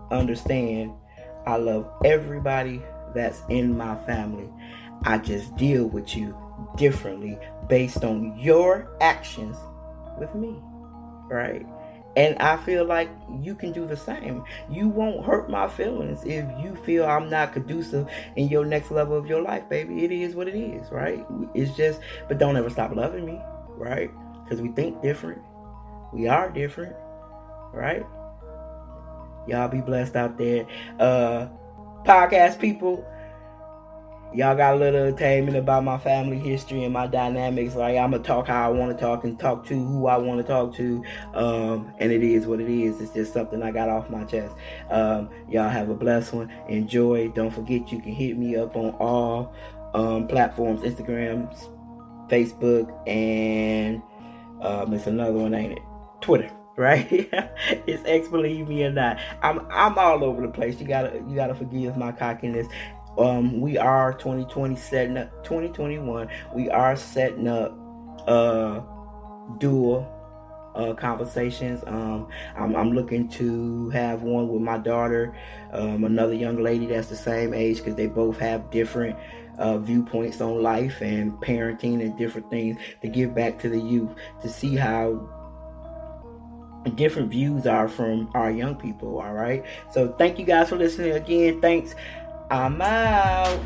understand, 0.09 0.93
I 1.45 1.57
love 1.57 1.91
everybody 2.05 2.81
that's 3.13 3.41
in 3.49 3.77
my 3.77 3.95
family. 4.05 4.49
I 5.03 5.17
just 5.17 5.55
deal 5.55 5.85
with 5.85 6.15
you 6.15 6.35
differently 6.77 7.37
based 7.67 8.03
on 8.03 8.37
your 8.37 8.89
actions 9.01 9.57
with 10.17 10.33
me, 10.35 10.55
right? 11.29 11.65
And 12.15 12.37
I 12.37 12.57
feel 12.57 12.85
like 12.85 13.09
you 13.41 13.55
can 13.55 13.71
do 13.71 13.87
the 13.87 13.97
same. 13.97 14.43
You 14.69 14.87
won't 14.87 15.25
hurt 15.25 15.49
my 15.49 15.67
feelings 15.67 16.23
if 16.23 16.45
you 16.63 16.77
feel 16.85 17.05
I'm 17.05 17.29
not 17.29 17.53
conducive 17.53 18.07
in 18.35 18.49
your 18.49 18.65
next 18.65 18.91
level 18.91 19.17
of 19.17 19.25
your 19.25 19.41
life, 19.41 19.67
baby. 19.67 20.05
It 20.05 20.11
is 20.11 20.35
what 20.35 20.47
it 20.47 20.55
is, 20.55 20.91
right? 20.91 21.25
It's 21.55 21.75
just, 21.75 21.99
but 22.27 22.37
don't 22.37 22.55
ever 22.55 22.69
stop 22.69 22.95
loving 22.95 23.25
me, 23.25 23.41
right? 23.69 24.11
Because 24.43 24.61
we 24.61 24.69
think 24.69 25.01
different. 25.01 25.41
We 26.13 26.27
are 26.27 26.51
different, 26.51 26.95
right? 27.73 28.05
Y'all 29.47 29.67
be 29.67 29.81
blessed 29.81 30.15
out 30.15 30.37
there. 30.37 30.67
Uh, 30.99 31.47
podcast 32.05 32.59
people, 32.59 33.05
y'all 34.33 34.55
got 34.55 34.73
a 34.73 34.77
little 34.77 35.01
entertainment 35.01 35.57
about 35.57 35.83
my 35.83 35.97
family 35.97 36.37
history 36.37 36.83
and 36.83 36.93
my 36.93 37.07
dynamics. 37.07 37.75
Like 37.75 37.97
I'm 37.97 38.11
gonna 38.11 38.23
talk 38.23 38.47
how 38.47 38.65
I 38.65 38.69
want 38.69 38.95
to 38.95 39.01
talk 39.01 39.23
and 39.23 39.39
talk 39.39 39.65
to 39.67 39.75
who 39.75 40.07
I 40.07 40.17
want 40.17 40.41
to 40.41 40.47
talk 40.47 40.73
to. 40.75 41.03
Um, 41.33 41.93
and 41.99 42.11
it 42.11 42.23
is 42.23 42.45
what 42.45 42.59
it 42.59 42.69
is. 42.69 42.99
It's 43.01 43.13
just 43.13 43.33
something 43.33 43.61
I 43.61 43.71
got 43.71 43.89
off 43.89 44.09
my 44.09 44.23
chest. 44.25 44.53
Um, 44.89 45.29
y'all 45.49 45.69
have 45.69 45.89
a 45.89 45.95
blessed 45.95 46.33
one. 46.33 46.51
Enjoy. 46.67 47.29
Don't 47.29 47.51
forget 47.51 47.91
you 47.91 48.01
can 48.01 48.13
hit 48.13 48.37
me 48.37 48.55
up 48.55 48.75
on 48.75 48.91
all 48.99 49.53
um, 49.93 50.27
platforms: 50.27 50.81
Instagram, 50.81 51.53
Facebook, 52.29 52.91
and 53.07 54.01
um, 54.61 54.93
it's 54.93 55.07
another 55.07 55.33
one, 55.33 55.53
ain't 55.53 55.73
it? 55.73 55.83
Twitter 56.21 56.49
right? 56.75 57.07
it's 57.87 58.03
X 58.05 58.27
believe 58.27 58.67
me 58.67 58.83
or 58.83 58.91
not. 58.91 59.19
I'm 59.41 59.65
I'm 59.71 59.97
all 59.97 60.23
over 60.23 60.41
the 60.41 60.51
place. 60.51 60.79
You 60.79 60.87
gotta 60.87 61.23
you 61.27 61.35
gotta 61.35 61.55
forgive 61.55 61.97
my 61.97 62.11
cockiness 62.11 62.67
um, 63.17 63.61
we 63.61 63.77
are 63.77 64.13
2020 64.13 64.75
setting 64.75 65.17
up 65.17 65.43
2021 65.43 66.27
we 66.55 66.69
are 66.69 66.95
setting 66.95 67.47
up 67.47 67.77
uh 68.27 68.81
dual 69.59 70.09
uh, 70.75 70.93
conversations. 70.93 71.83
Um, 71.85 72.27
I'm, 72.55 72.75
I'm, 72.75 72.93
looking 72.93 73.27
to 73.29 73.91
have 73.91 74.23
one 74.23 74.47
with 74.47 74.63
my 74.63 74.79
daughter, 74.79 75.37
um, 75.71 76.03
another 76.03 76.33
young 76.33 76.63
lady 76.63 76.87
that's 76.87 77.09
the 77.09 77.15
same 77.15 77.53
age 77.53 77.77
because 77.77 77.93
they 77.93 78.07
both 78.07 78.39
have 78.39 78.71
different 78.71 79.15
uh, 79.59 79.77
viewpoints 79.77 80.41
on 80.41 80.63
life 80.63 81.01
and 81.01 81.33
parenting 81.33 82.01
and 82.01 82.17
different 82.17 82.49
things 82.49 82.77
to 83.03 83.07
give 83.07 83.35
back 83.35 83.59
to 83.59 83.69
the 83.69 83.79
youth 83.79 84.15
to 84.41 84.49
see 84.49 84.75
how 84.75 85.29
different 86.91 87.29
views 87.29 87.65
are 87.65 87.87
from 87.87 88.29
our 88.33 88.51
young 88.51 88.75
people. 88.75 89.19
All 89.19 89.33
right. 89.33 89.63
So 89.91 90.13
thank 90.17 90.39
you 90.39 90.45
guys 90.45 90.69
for 90.69 90.75
listening 90.75 91.11
again. 91.11 91.61
Thanks. 91.61 91.95
I'm 92.49 92.81
out. 92.81 93.59